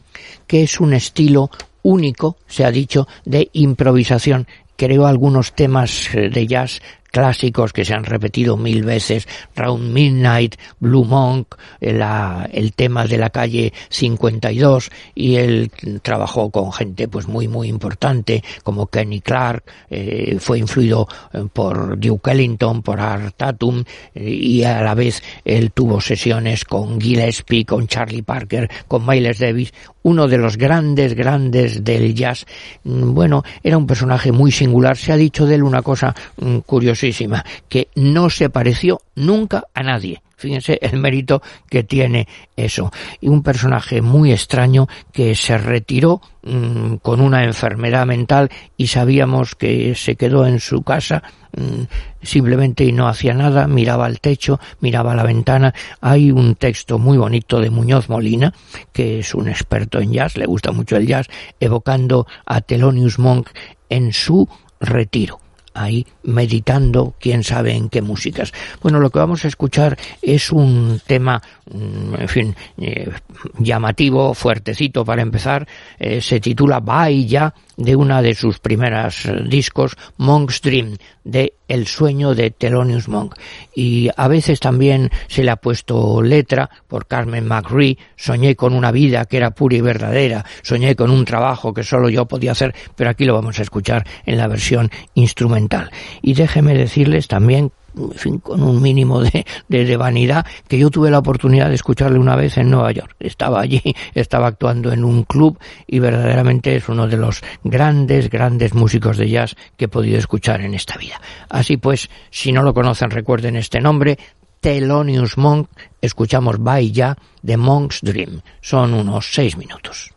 que 0.47 0.63
es 0.63 0.79
un 0.79 0.93
estilo 0.93 1.51
único, 1.83 2.37
se 2.47 2.65
ha 2.65 2.71
dicho, 2.71 3.07
de 3.25 3.49
improvisación 3.53 4.47
creó 4.79 5.05
algunos 5.05 5.53
temas 5.53 6.15
eh, 6.15 6.29
de 6.29 6.47
jazz 6.47 6.81
clásicos 7.11 7.73
que 7.73 7.85
se 7.85 7.93
han 7.93 8.03
repetido 8.03 8.57
mil 8.57 8.83
veces, 8.83 9.27
Round 9.55 9.91
Midnight, 9.91 10.55
Blue 10.79 11.05
Monk, 11.05 11.55
el, 11.79 12.03
el 12.51 12.73
tema 12.73 13.05
de 13.05 13.17
la 13.17 13.29
calle 13.29 13.73
52 13.89 14.89
y 15.15 15.35
él 15.35 15.71
trabajó 16.01 16.49
con 16.49 16.71
gente 16.71 17.07
pues 17.07 17.27
muy 17.27 17.47
muy 17.47 17.67
importante 17.67 18.43
como 18.63 18.87
Kenny 18.87 19.21
Clark, 19.21 19.63
eh, 19.89 20.37
fue 20.39 20.59
influido 20.59 21.07
eh, 21.33 21.45
por 21.51 21.99
Duke 21.99 22.31
Ellington, 22.31 22.81
por 22.81 22.99
Art 22.99 23.35
Tatum 23.37 23.83
eh, 24.13 24.29
y 24.29 24.63
a 24.63 24.81
la 24.81 24.93
vez 24.93 25.21
él 25.45 25.71
tuvo 25.71 26.01
sesiones 26.01 26.65
con 26.65 26.99
Gillespie, 26.99 27.65
con 27.65 27.87
Charlie 27.87 28.23
Parker, 28.23 28.69
con 28.87 29.05
Miles 29.05 29.39
Davis, 29.39 29.73
uno 30.03 30.27
de 30.27 30.37
los 30.37 30.57
grandes, 30.57 31.13
grandes 31.13 31.83
del 31.83 32.13
jazz. 32.13 32.45
Mm, 32.83 33.13
bueno, 33.13 33.43
era 33.63 33.77
un 33.77 33.87
personaje 33.87 34.31
muy 34.31 34.51
singular. 34.51 34.97
Se 34.97 35.11
ha 35.11 35.17
dicho 35.17 35.45
de 35.45 35.55
él 35.55 35.63
una 35.63 35.81
cosa 35.81 36.15
mm, 36.37 36.59
curiosísima, 36.59 37.45
que 37.67 37.89
no 37.95 38.29
se 38.29 38.49
pareció 38.49 39.01
nunca 39.15 39.65
a 39.73 39.83
nadie. 39.83 40.21
Fíjense 40.39 40.79
el 40.81 40.97
mérito 40.97 41.41
que 41.69 41.83
tiene 41.83 42.25
eso. 42.55 42.93
Y 43.19 43.27
un 43.27 43.43
personaje 43.43 44.01
muy 44.01 44.31
extraño 44.31 44.87
que 45.11 45.35
se 45.35 45.57
retiró 45.57 46.21
mm, 46.43 46.95
con 47.01 47.19
una 47.19 47.43
enfermedad 47.43 48.05
mental 48.05 48.49
y 48.77 48.87
sabíamos 48.87 49.55
que 49.55 49.95
se 49.95 50.15
quedó 50.15 50.47
en 50.47 50.61
su 50.61 50.81
casa 50.81 51.23
mm, 51.57 52.23
simplemente 52.23 52.85
y 52.85 52.93
no 52.93 53.09
hacía 53.09 53.33
nada, 53.33 53.67
miraba 53.67 54.05
al 54.05 54.21
techo, 54.21 54.61
miraba 54.79 55.13
la 55.13 55.23
ventana. 55.23 55.73
Hay 55.99 56.31
un 56.31 56.55
texto 56.55 56.99
muy 56.99 57.17
bonito 57.17 57.59
de 57.59 57.69
Muñoz 57.69 58.07
Molina, 58.07 58.53
que 58.93 59.19
es 59.19 59.35
un 59.35 59.49
experto 59.49 59.99
en 59.99 60.13
jazz, 60.13 60.37
le 60.37 60.45
gusta 60.45 60.71
mucho 60.71 60.95
el 60.95 61.05
jazz, 61.05 61.27
evocando 61.59 62.27
a 62.45 62.61
Thelonious 62.61 63.19
Monk 63.19 63.49
en 63.89 64.13
su 64.13 64.47
retiro 64.79 65.41
ahí 65.73 66.05
meditando 66.23 67.15
quién 67.19 67.43
sabe 67.43 67.73
en 67.73 67.89
qué 67.89 68.01
músicas. 68.01 68.51
Bueno, 68.81 68.99
lo 68.99 69.09
que 69.09 69.19
vamos 69.19 69.45
a 69.45 69.47
escuchar 69.47 69.97
es 70.21 70.51
un 70.51 71.01
tema, 71.05 71.41
mm, 71.71 72.15
en 72.15 72.27
fin, 72.27 72.55
eh, 72.77 73.09
llamativo, 73.57 74.33
fuertecito 74.33 75.05
para 75.05 75.21
empezar. 75.21 75.67
Eh, 75.99 76.21
se 76.21 76.39
titula 76.39 76.79
Bahía 76.79 77.53
de 77.79 77.95
una 77.95 78.21
de 78.21 78.35
sus 78.35 78.59
primeras 78.59 79.25
eh, 79.25 79.41
discos, 79.47 79.95
Monk's 80.17 80.61
Dream, 80.61 80.97
de 81.23 81.53
El 81.67 81.87
sueño 81.87 82.35
de 82.35 82.51
Thelonious 82.51 83.07
Monk. 83.07 83.35
Y 83.73 84.09
a 84.15 84.27
veces 84.27 84.59
también 84.59 85.09
se 85.27 85.43
le 85.43 85.51
ha 85.51 85.55
puesto 85.55 86.21
letra 86.21 86.69
por 86.87 87.07
Carmen 87.07 87.47
McRae, 87.47 87.97
soñé 88.17 88.55
con 88.55 88.73
una 88.73 88.91
vida 88.91 89.25
que 89.25 89.37
era 89.37 89.51
pura 89.51 89.77
y 89.77 89.81
verdadera, 89.81 90.45
soñé 90.61 90.95
con 90.95 91.09
un 91.09 91.23
trabajo 91.23 91.73
que 91.73 91.83
solo 91.83 92.09
yo 92.09 92.25
podía 92.25 92.51
hacer, 92.51 92.75
pero 92.95 93.09
aquí 93.09 93.23
lo 93.23 93.33
vamos 93.33 93.59
a 93.59 93.63
escuchar 93.63 94.05
en 94.25 94.37
la 94.37 94.47
versión 94.47 94.91
instrumental. 95.13 95.89
Y 96.21 96.33
déjeme 96.33 96.73
decirles 96.73 97.27
también 97.27 97.71
en 97.97 98.11
fin, 98.11 98.39
con 98.39 98.61
un 98.63 98.81
mínimo 98.81 99.21
de, 99.21 99.97
vanidad, 99.97 100.45
que 100.67 100.77
yo 100.77 100.89
tuve 100.89 101.09
la 101.11 101.19
oportunidad 101.19 101.69
de 101.69 101.75
escucharle 101.75 102.19
una 102.19 102.35
vez 102.35 102.57
en 102.57 102.69
Nueva 102.69 102.91
York. 102.91 103.15
Estaba 103.19 103.61
allí, 103.61 103.81
estaba 104.13 104.47
actuando 104.47 104.91
en 104.91 105.03
un 105.03 105.23
club 105.23 105.57
y 105.87 105.99
verdaderamente 105.99 106.75
es 106.75 106.89
uno 106.89 107.07
de 107.07 107.17
los 107.17 107.41
grandes, 107.63 108.29
grandes 108.29 108.73
músicos 108.73 109.17
de 109.17 109.29
jazz 109.29 109.55
que 109.77 109.85
he 109.85 109.89
podido 109.89 110.17
escuchar 110.17 110.61
en 110.61 110.73
esta 110.73 110.97
vida. 110.97 111.19
Así 111.49 111.77
pues, 111.77 112.09
si 112.29 112.51
no 112.51 112.63
lo 112.63 112.73
conocen, 112.73 113.11
recuerden 113.11 113.55
este 113.55 113.79
nombre, 113.79 114.17
Thelonious 114.59 115.37
Monk, 115.37 115.69
escuchamos 116.01 116.57
Bye 116.59 116.91
Ya 116.91 117.17
de 117.41 117.57
Monk's 117.57 118.01
Dream. 118.01 118.41
Son 118.61 118.93
unos 118.93 119.33
seis 119.33 119.55
minutos. 119.57 120.11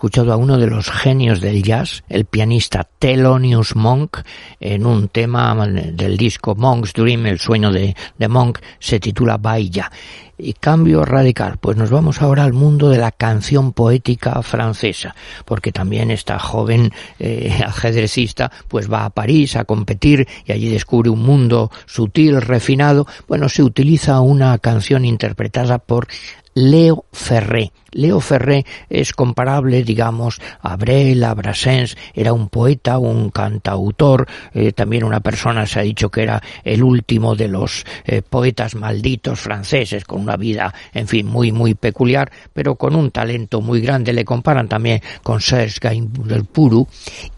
Escuchado 0.00 0.32
a 0.32 0.36
uno 0.36 0.56
de 0.56 0.66
los 0.66 0.90
genios 0.90 1.42
del 1.42 1.62
jazz, 1.62 2.04
el 2.08 2.24
pianista 2.24 2.88
Thelonious 2.98 3.76
Monk, 3.76 4.20
en 4.58 4.86
un 4.86 5.08
tema 5.08 5.54
del 5.66 6.16
disco 6.16 6.54
Monk's 6.54 6.94
Dream, 6.94 7.26
el 7.26 7.38
sueño 7.38 7.70
de, 7.70 7.94
Monk, 8.26 8.60
se 8.78 8.98
titula 8.98 9.36
Bailla 9.36 9.92
y 10.38 10.54
cambio 10.54 11.04
radical. 11.04 11.58
Pues 11.58 11.76
nos 11.76 11.90
vamos 11.90 12.22
ahora 12.22 12.44
al 12.44 12.54
mundo 12.54 12.88
de 12.88 12.96
la 12.96 13.12
canción 13.12 13.74
poética 13.74 14.40
francesa, 14.40 15.14
porque 15.44 15.70
también 15.70 16.10
esta 16.10 16.38
joven 16.38 16.90
eh, 17.18 17.60
ajedrecista 17.66 18.50
pues 18.68 18.90
va 18.90 19.04
a 19.04 19.10
París 19.10 19.54
a 19.56 19.64
competir 19.64 20.26
y 20.46 20.52
allí 20.52 20.70
descubre 20.70 21.10
un 21.10 21.20
mundo 21.20 21.70
sutil, 21.84 22.40
refinado. 22.40 23.06
Bueno, 23.28 23.50
se 23.50 23.62
utiliza 23.62 24.20
una 24.20 24.56
canción 24.56 25.04
interpretada 25.04 25.78
por 25.78 26.08
Leo 26.54 27.04
Ferré. 27.12 27.72
Leo 27.92 28.20
Ferré 28.20 28.64
es 28.88 29.12
comparable, 29.12 29.82
digamos, 29.82 30.40
a 30.60 30.76
Brel, 30.76 31.24
a 31.24 31.34
Brassens, 31.34 31.96
era 32.14 32.32
un 32.32 32.48
poeta, 32.48 32.98
un 32.98 33.30
cantautor, 33.30 34.28
eh, 34.54 34.72
también 34.72 35.04
una 35.04 35.20
persona 35.20 35.66
se 35.66 35.80
ha 35.80 35.82
dicho 35.82 36.08
que 36.08 36.22
era 36.22 36.42
el 36.62 36.84
último 36.84 37.34
de 37.34 37.48
los 37.48 37.84
eh, 38.04 38.22
poetas 38.22 38.76
malditos 38.76 39.40
franceses, 39.40 40.04
con 40.04 40.20
una 40.20 40.36
vida, 40.36 40.72
en 40.92 41.08
fin, 41.08 41.26
muy, 41.26 41.50
muy 41.50 41.74
peculiar, 41.74 42.30
pero 42.52 42.76
con 42.76 42.94
un 42.94 43.10
talento 43.10 43.60
muy 43.60 43.80
grande. 43.80 44.12
Le 44.12 44.24
comparan 44.24 44.68
también 44.68 45.02
con 45.22 45.40
Serge 45.40 45.78
Gainsbourg 45.80 46.86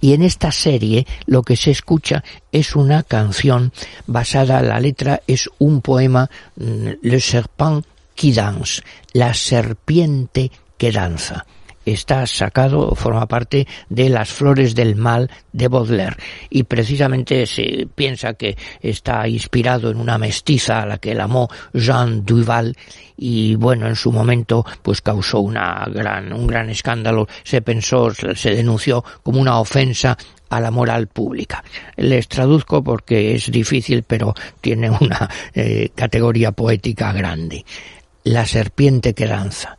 y 0.00 0.12
en 0.12 0.22
esta 0.22 0.52
serie 0.52 1.06
lo 1.26 1.42
que 1.42 1.56
se 1.56 1.70
escucha 1.70 2.22
es 2.50 2.76
una 2.76 3.02
canción 3.02 3.72
basada, 4.06 4.60
la 4.60 4.80
letra 4.80 5.22
es 5.26 5.48
un 5.58 5.80
poema, 5.80 6.28
mm, 6.56 6.88
Le 7.02 7.20
Serpent 7.20 7.86
qui 8.14 8.34
la 9.12 9.34
serpiente 9.34 10.50
que 10.78 10.92
danza. 10.92 11.46
Está 11.84 12.26
sacado, 12.28 12.94
forma 12.94 13.26
parte 13.26 13.66
de 13.88 14.08
Las 14.08 14.30
Flores 14.30 14.76
del 14.76 14.94
Mal 14.94 15.28
de 15.52 15.66
Baudelaire 15.66 16.16
y 16.48 16.62
precisamente 16.62 17.44
se 17.46 17.88
piensa 17.92 18.34
que 18.34 18.56
está 18.80 19.26
inspirado 19.26 19.90
en 19.90 19.98
una 19.98 20.16
mestiza 20.16 20.80
a 20.80 20.86
la 20.86 20.98
que 20.98 21.10
él 21.10 21.20
amó 21.20 21.48
Jean 21.72 22.24
Duval 22.24 22.76
y 23.16 23.56
bueno, 23.56 23.88
en 23.88 23.96
su 23.96 24.12
momento 24.12 24.64
pues 24.80 25.02
causó 25.02 25.40
una 25.40 25.84
gran, 25.92 26.32
un 26.32 26.46
gran 26.46 26.70
escándalo, 26.70 27.26
se 27.42 27.62
pensó, 27.62 28.12
se 28.12 28.50
denunció 28.50 29.04
como 29.24 29.40
una 29.40 29.58
ofensa 29.58 30.16
a 30.50 30.60
la 30.60 30.70
moral 30.70 31.08
pública. 31.08 31.64
Les 31.96 32.28
traduzco 32.28 32.84
porque 32.84 33.34
es 33.34 33.50
difícil, 33.50 34.04
pero 34.04 34.34
tiene 34.60 34.88
una 34.90 35.28
eh, 35.52 35.90
categoría 35.96 36.52
poética 36.52 37.12
grande 37.12 37.64
la 38.24 38.46
serpiente 38.46 39.14
que 39.14 39.26
danza. 39.26 39.78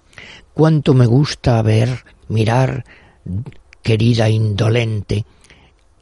Cuánto 0.53 0.93
me 0.93 1.05
gusta 1.05 1.61
ver, 1.61 2.05
mirar, 2.27 2.85
querida 3.81 4.29
indolente, 4.29 5.25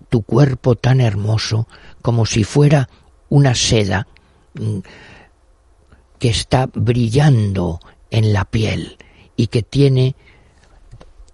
tu 0.10 0.24
cuerpo 0.24 0.76
tan 0.76 1.00
hermoso 1.00 1.68
como 2.02 2.26
si 2.26 2.44
fuera 2.44 2.90
una 3.30 3.56
seda 3.56 4.08
mm, 4.54 4.80
que 6.20 6.30
está 6.30 6.70
brillando 6.72 7.80
en 8.12 8.34
la 8.34 8.46
piel 8.46 8.98
y 9.38 9.48
que 9.48 9.64
tiene 9.64 10.16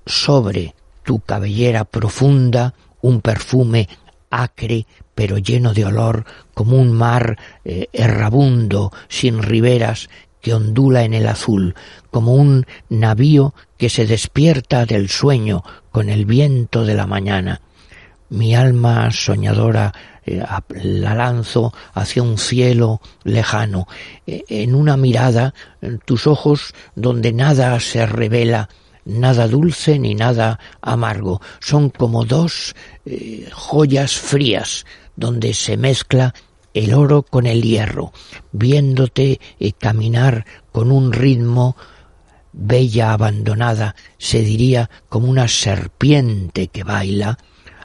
sobre 0.06 0.76
tu 1.04 1.20
cabellera 1.20 1.86
profunda 1.86 2.76
un 3.02 3.22
perfume 3.22 3.90
acre 4.30 4.86
pero 5.16 5.40
lleno 5.40 5.74
de 5.74 5.86
olor 5.86 6.26
como 6.54 6.78
un 6.78 6.92
mar 6.92 7.38
eh, 7.66 7.88
errabundo 7.92 8.92
sin 9.08 9.42
riberas 9.42 10.10
que 10.48 10.54
ondula 10.54 11.04
en 11.04 11.14
el 11.14 11.28
azul, 11.28 11.76
como 12.10 12.34
un 12.34 12.66
navío 12.88 13.54
que 13.76 13.90
se 13.90 14.08
despierta 14.08 14.86
del 14.86 15.10
sueño 15.10 15.62
con 15.92 16.08
el 16.08 16.24
viento 16.24 16.86
de 16.86 16.94
la 16.94 17.06
mañana. 17.06 17.60
Mi 18.30 18.56
alma 18.56 19.12
soñadora 19.12 19.92
eh, 20.26 20.42
la 20.70 21.16
lanzo 21.16 21.74
hacia 21.94 22.24
un 22.24 22.38
cielo 22.38 23.02
lejano. 23.26 23.90
E, 24.26 24.46
en 24.48 24.74
una 24.74 24.96
mirada, 24.96 25.54
tus 26.06 26.28
ojos 26.28 26.74
donde 26.96 27.34
nada 27.34 27.78
se 27.82 28.06
revela, 28.06 28.70
nada 29.04 29.50
dulce 29.50 30.00
ni 30.00 30.16
nada 30.16 30.62
amargo. 30.80 31.42
Son 31.60 31.90
como 31.90 32.24
dos 32.24 32.74
eh, 33.06 33.50
joyas 33.52 34.14
frías 34.16 34.86
donde 35.18 35.54
se 35.54 35.76
mezcla 35.76 36.34
el 36.78 36.94
oro 36.94 37.24
con 37.24 37.46
el 37.46 37.62
hierro, 37.62 38.14
viéndote 38.52 39.40
eh, 39.60 39.72
caminar 39.74 40.46
con 40.72 40.92
un 40.92 41.12
ritmo 41.12 41.76
bella 42.54 43.14
abandonada, 43.14 43.96
se 44.18 44.42
diría 44.42 44.90
como 45.10 45.28
una 45.28 45.48
serpiente 45.48 46.68
que 46.68 46.84
baila 46.84 47.38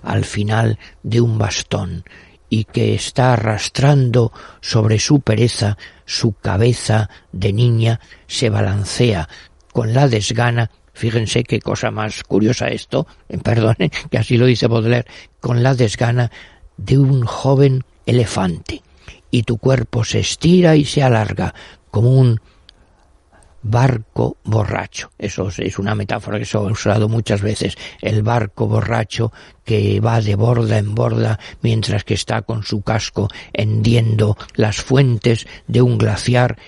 al 0.03 0.25
final 0.25 0.79
de 1.03 1.21
un 1.21 1.39
bastón 1.39 2.05
y 2.49 2.65
que 2.65 2.95
está 2.95 3.33
arrastrando 3.33 4.33
sobre 4.61 4.99
su 4.99 5.21
pereza 5.21 5.79
su 6.05 6.33
cabeza 6.35 7.09
de 7.33 7.53
niña, 7.53 8.01
se 8.27 8.51
balancea 8.51 9.29
con 9.73 9.95
la 9.95 10.09
desgana. 10.09 10.71
Fíjense 10.93 11.45
qué 11.45 11.61
cosa 11.61 11.91
más 11.91 12.23
curiosa 12.23 12.69
esto, 12.69 13.07
eh, 13.31 13.39
perdone, 13.39 13.91
que 14.11 14.19
así 14.19 14.37
lo 14.37 14.45
dice 14.45 14.67
Baudelaire, 14.67 15.09
con 15.41 15.63
la 15.63 15.75
desgana 15.75 16.31
de 16.77 16.99
un 16.99 17.25
joven 17.25 17.85
elefante 18.07 18.83
y 19.31 19.43
tu 19.43 19.59
cuerpo 19.59 20.05
se 20.05 20.21
estira 20.21 20.77
y 20.77 20.85
se 20.85 21.03
alarga 21.03 21.55
como 21.91 22.11
un 22.11 22.41
barco 23.63 24.37
borracho. 24.45 25.11
Eso 25.19 25.49
es 25.57 25.79
una 25.79 25.95
metáfora 25.95 26.39
que 26.39 26.45
se 26.45 26.57
ha 26.57 26.61
usado 26.61 27.09
muchas 27.09 27.41
veces. 27.41 27.77
El 28.01 28.23
barco 28.23 28.67
borracho 28.67 29.33
que 29.65 30.01
va 30.01 30.21
de 30.21 30.35
borda 30.35 30.79
en 30.79 30.95
borda 30.95 31.39
mientras 31.63 32.05
que 32.05 32.15
está 32.15 32.43
con 32.43 32.65
su 32.65 32.83
casco 32.83 33.29
hendiendo 33.53 34.37
las 34.55 34.77
fuentes 34.81 35.47
de 35.69 35.83
un 35.83 35.99
glaciar 35.99 36.59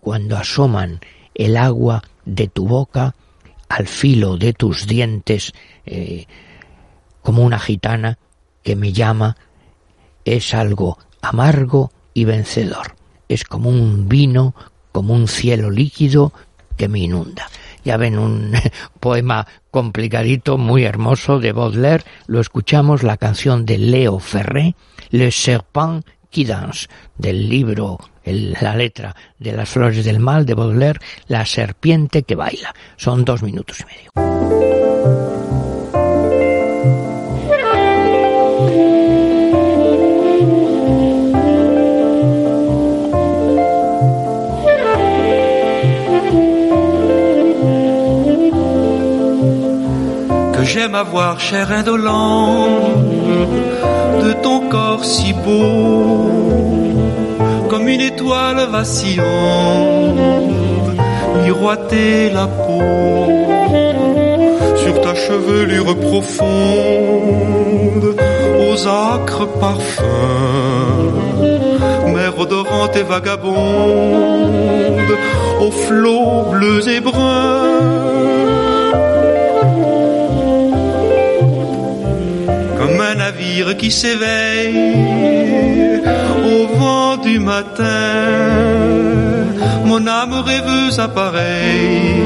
cuando 0.00 0.36
asoman 0.36 1.00
el 1.34 1.56
agua 1.56 2.02
de 2.24 2.48
tu 2.48 2.66
boca 2.66 3.14
al 3.68 3.86
filo 3.86 4.36
de 4.36 4.52
tus 4.52 4.86
dientes 4.86 5.52
eh, 5.86 6.26
como 7.22 7.42
una 7.42 7.58
gitana 7.58 8.18
que 8.62 8.76
me 8.76 8.92
llama 8.92 9.36
es 10.24 10.54
algo 10.54 10.98
amargo 11.20 11.92
y 12.14 12.24
vencedor. 12.24 12.96
Es 13.28 13.44
como 13.44 13.70
un 13.70 14.08
vino, 14.08 14.54
como 14.92 15.14
un 15.14 15.28
cielo 15.28 15.70
líquido 15.70 16.32
que 16.76 16.88
me 16.88 17.00
inunda. 17.00 17.48
Ya 17.84 17.96
ven 17.96 18.18
un 18.18 18.52
poema 19.00 19.46
complicadito, 19.70 20.58
muy 20.58 20.84
hermoso 20.84 21.40
de 21.40 21.52
Baudelaire. 21.52 22.04
Lo 22.26 22.40
escuchamos, 22.40 23.02
la 23.02 23.16
canción 23.16 23.64
de 23.64 23.78
Leo 23.78 24.18
Ferré, 24.18 24.76
Le 25.10 25.30
Serpent 25.30 26.04
qui 26.30 26.44
danse, 26.44 26.88
del 27.18 27.48
libro, 27.48 27.98
la 28.24 28.74
letra 28.74 29.14
de 29.38 29.52
las 29.52 29.68
flores 29.68 30.04
del 30.04 30.18
mal 30.18 30.46
de 30.46 30.54
Baudelaire, 30.54 31.00
La 31.28 31.44
serpiente 31.44 32.22
que 32.22 32.34
baila. 32.34 32.74
Son 32.96 33.24
dos 33.24 33.42
minutos 33.42 33.80
y 33.80 33.84
medio. 33.84 34.31
J'aime 50.64 50.94
avoir 50.94 51.40
chair 51.40 51.70
indolente 51.72 52.96
de 54.22 54.32
ton 54.42 54.68
corps 54.68 55.04
si 55.04 55.32
beau, 55.32 56.30
comme 57.68 57.88
une 57.88 58.00
étoile 58.00 58.66
vacillante, 58.70 59.26
miroiter 61.44 62.30
la 62.30 62.46
peau 62.46 62.80
sur 64.76 65.00
ta 65.00 65.14
chevelure 65.14 65.96
profonde, 65.98 66.46
aux 68.60 68.86
acres 68.86 69.48
parfums, 69.60 70.02
mer 72.14 72.38
odorante 72.38 72.96
et 72.96 73.02
vagabonde, 73.02 73.56
aux 75.60 75.70
flots 75.70 76.46
bleus 76.50 76.88
et 76.88 77.00
bruns 77.00 78.11
qui 83.70 83.90
s'éveille 83.90 84.76
au 86.44 86.66
vent 86.76 87.16
du 87.18 87.38
matin. 87.38 87.84
Mon 89.84 90.06
âme 90.06 90.34
rêveuse 90.44 90.98
appareille 90.98 92.22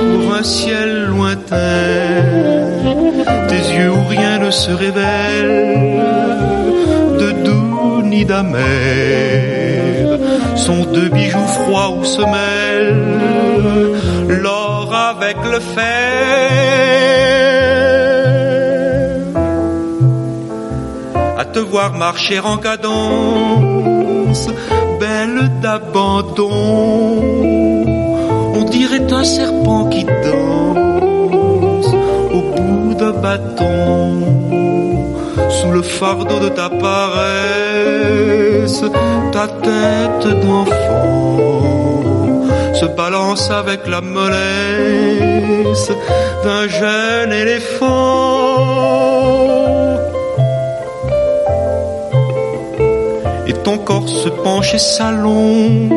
pour 0.00 0.34
un 0.34 0.42
ciel 0.42 1.06
lointain. 1.06 1.56
Tes 3.48 3.74
yeux 3.76 3.90
où 3.90 4.04
rien 4.08 4.38
ne 4.38 4.50
se 4.50 4.72
révèle, 4.72 6.00
de 7.20 7.30
doux 7.44 8.02
ni 8.02 8.24
d'amer, 8.24 10.18
sont 10.56 10.84
deux 10.92 11.08
bijoux 11.08 11.46
froids 11.58 11.90
où 11.96 12.04
se 12.04 12.22
mêlent 12.22 14.42
l'or 14.42 14.92
avec 14.92 15.36
le 15.52 15.60
fer. 15.60 17.55
Te 21.56 21.60
voir 21.60 21.90
marcher 21.94 22.38
en 22.38 22.58
cadence, 22.58 24.44
belle 25.00 25.40
d'abandon. 25.62 26.52
On 28.58 28.62
dirait 28.64 29.10
un 29.10 29.24
serpent 29.24 29.86
qui 29.86 30.04
danse 30.04 31.90
au 32.38 32.42
bout 32.56 32.92
d'un 33.00 33.14
bâton 33.26 34.20
sous 35.56 35.70
le 35.70 35.80
fardeau 35.80 36.40
de 36.40 36.50
ta 36.50 36.68
paresse, 36.68 37.24
ta 39.32 39.46
tête 39.48 40.28
d'enfant 40.42 41.62
se 42.74 42.84
balance 42.84 43.50
avec 43.50 43.86
la 43.86 44.02
mollesse 44.02 45.90
d'un 46.44 46.68
jeune 46.68 47.32
éléphant. 47.32 48.26
Corps 53.84 54.08
se 54.08 54.28
penche 54.28 54.74
et 54.74 54.78
s'allonge 54.78 55.90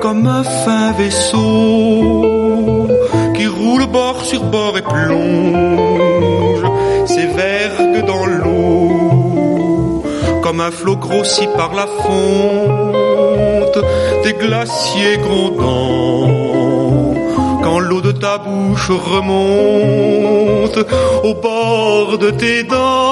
comme 0.00 0.26
un 0.26 0.44
fin 0.44 0.92
vaisseau 0.92 2.88
qui 3.34 3.46
roule 3.46 3.86
bord 3.86 4.24
sur 4.24 4.42
bord 4.44 4.76
et 4.78 4.82
plonge 4.82 6.64
ses 7.06 7.26
vergues 7.26 8.04
dans 8.06 8.26
l'eau 8.26 10.02
comme 10.42 10.60
un 10.60 10.70
flot 10.70 10.96
grossi 10.96 11.46
par 11.56 11.74
la 11.74 11.86
fonte 11.86 13.78
des 14.22 14.34
glaciers 14.34 15.16
grondants. 15.18 17.14
Quand 17.62 17.78
l'eau 17.78 18.02
de 18.02 18.12
ta 18.12 18.36
bouche 18.38 18.90
remonte 18.90 20.78
au 21.24 21.34
bord 21.34 22.18
de 22.18 22.30
tes 22.30 22.62
dents, 22.64 23.03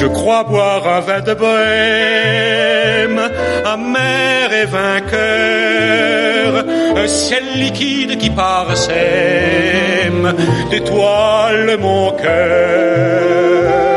je 0.00 0.06
crois 0.06 0.44
boire 0.44 0.88
un 0.88 1.00
vin 1.00 1.20
de 1.20 1.34
bohème, 1.34 3.20
amer 3.66 4.52
et 4.62 4.64
vainqueur, 4.64 6.64
un 6.96 7.06
ciel 7.06 7.44
liquide 7.56 8.16
qui 8.16 8.30
parsème 8.30 10.32
d'étoiles 10.70 11.76
mon 11.78 12.12
cœur. 12.12 13.89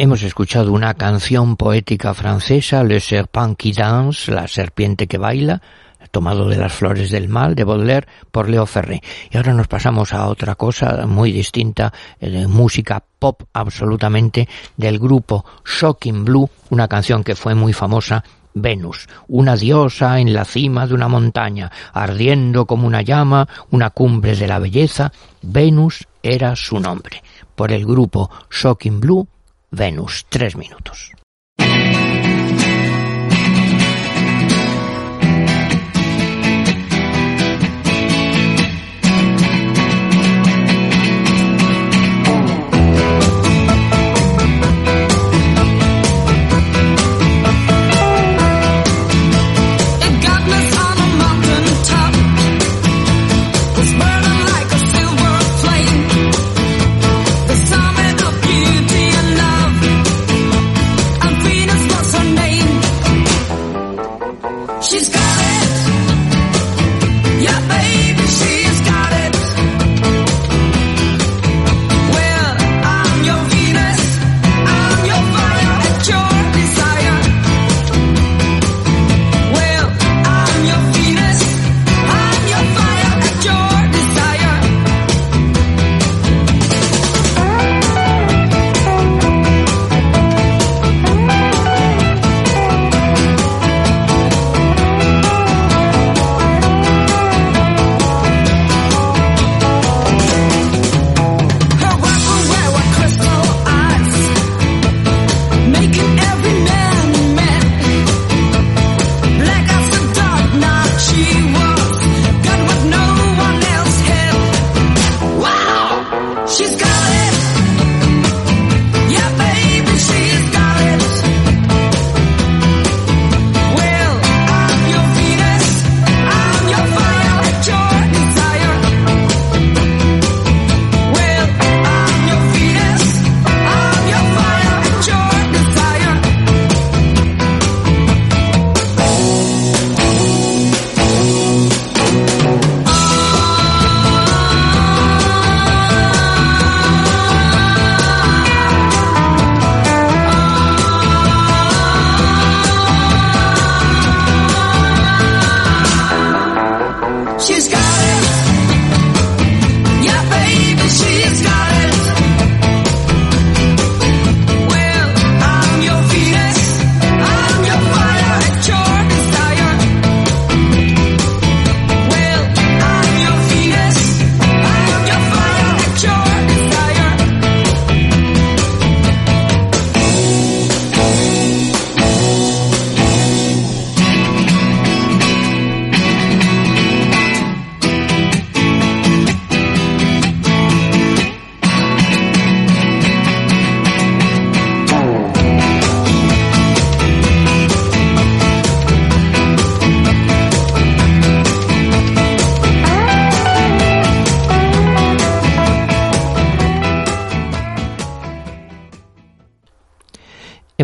Hemos 0.00 0.22
escuchado 0.22 0.72
una 0.72 0.94
canción 0.94 1.56
poética 1.56 2.14
francesa, 2.14 2.84
Le 2.84 3.00
Serpent 3.00 3.56
qui 3.58 3.72
danse, 3.72 4.30
la 4.30 4.46
serpiente 4.46 5.08
que 5.08 5.18
baila, 5.18 5.60
tomado 6.12 6.48
de 6.48 6.56
las 6.56 6.72
flores 6.72 7.10
del 7.10 7.28
mal 7.28 7.56
de 7.56 7.64
Baudelaire 7.64 8.06
por 8.30 8.48
Leo 8.48 8.64
Ferré. 8.64 9.02
Y 9.28 9.36
ahora 9.36 9.54
nos 9.54 9.66
pasamos 9.66 10.12
a 10.12 10.28
otra 10.28 10.54
cosa 10.54 11.04
muy 11.04 11.32
distinta, 11.32 11.92
eh, 12.20 12.46
música 12.46 13.02
pop 13.18 13.42
absolutamente, 13.52 14.48
del 14.76 15.00
grupo 15.00 15.44
Shocking 15.64 16.24
Blue, 16.24 16.48
una 16.70 16.86
canción 16.86 17.24
que 17.24 17.34
fue 17.34 17.56
muy 17.56 17.72
famosa 17.72 18.22
Venus, 18.54 19.08
una 19.26 19.56
diosa 19.56 20.20
en 20.20 20.32
la 20.32 20.44
cima 20.44 20.86
de 20.86 20.94
una 20.94 21.08
montaña, 21.08 21.72
ardiendo 21.92 22.66
como 22.66 22.86
una 22.86 23.02
llama, 23.02 23.48
una 23.72 23.90
cumbre 23.90 24.36
de 24.36 24.46
la 24.46 24.60
belleza, 24.60 25.10
Venus 25.42 26.06
era 26.22 26.54
su 26.54 26.78
nombre. 26.78 27.20
Por 27.56 27.72
el 27.72 27.84
grupo 27.84 28.30
Shocking 28.48 29.00
Blue, 29.00 29.26
Venus, 29.70 30.24
tres 30.28 30.56
minutos. 30.56 31.12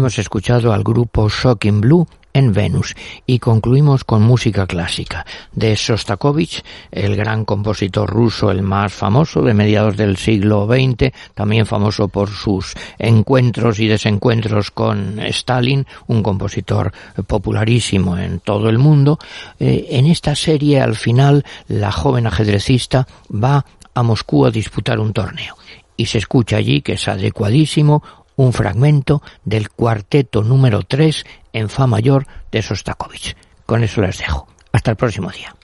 Hemos 0.04 0.18
escuchado 0.18 0.74
al 0.74 0.84
grupo 0.84 1.30
Shocking 1.30 1.80
Blue 1.80 2.06
en 2.34 2.52
Venus 2.52 2.94
y 3.24 3.38
concluimos 3.38 4.04
con 4.04 4.20
música 4.20 4.66
clásica 4.66 5.24
de 5.52 5.78
Sostakovich, 5.78 6.62
el 6.90 7.16
gran 7.16 7.46
compositor 7.46 8.10
ruso, 8.10 8.50
el 8.50 8.60
más 8.60 8.92
famoso 8.92 9.40
de 9.40 9.54
mediados 9.54 9.96
del 9.96 10.18
siglo 10.18 10.68
XX, 10.68 11.10
también 11.32 11.64
famoso 11.64 12.08
por 12.08 12.28
sus 12.28 12.74
encuentros 12.98 13.80
y 13.80 13.86
desencuentros 13.86 14.70
con 14.70 15.20
Stalin, 15.20 15.86
un 16.06 16.22
compositor 16.22 16.92
popularísimo 17.26 18.18
en 18.18 18.40
todo 18.40 18.68
el 18.68 18.76
mundo. 18.76 19.18
Eh, 19.58 19.86
en 19.88 20.04
esta 20.04 20.34
serie, 20.34 20.82
al 20.82 20.96
final, 20.96 21.46
la 21.66 21.90
joven 21.90 22.26
ajedrecista 22.26 23.08
va 23.30 23.64
a 23.94 24.02
Moscú 24.02 24.44
a 24.44 24.50
disputar 24.50 25.00
un 25.00 25.14
torneo 25.14 25.56
y 25.96 26.06
se 26.06 26.18
escucha 26.18 26.56
allí 26.56 26.82
que 26.82 26.94
es 26.94 27.08
adecuadísimo 27.08 28.02
un 28.36 28.52
fragmento 28.52 29.22
del 29.44 29.70
cuarteto 29.70 30.42
número 30.42 30.82
3 30.82 31.24
en 31.52 31.68
Fa 31.68 31.86
mayor 31.86 32.26
de 32.50 32.62
Sostakovich. 32.62 33.36
Con 33.66 33.82
eso 33.82 34.00
les 34.00 34.18
dejo. 34.18 34.46
Hasta 34.72 34.90
el 34.90 34.96
próximo 34.96 35.30
día. 35.30 35.54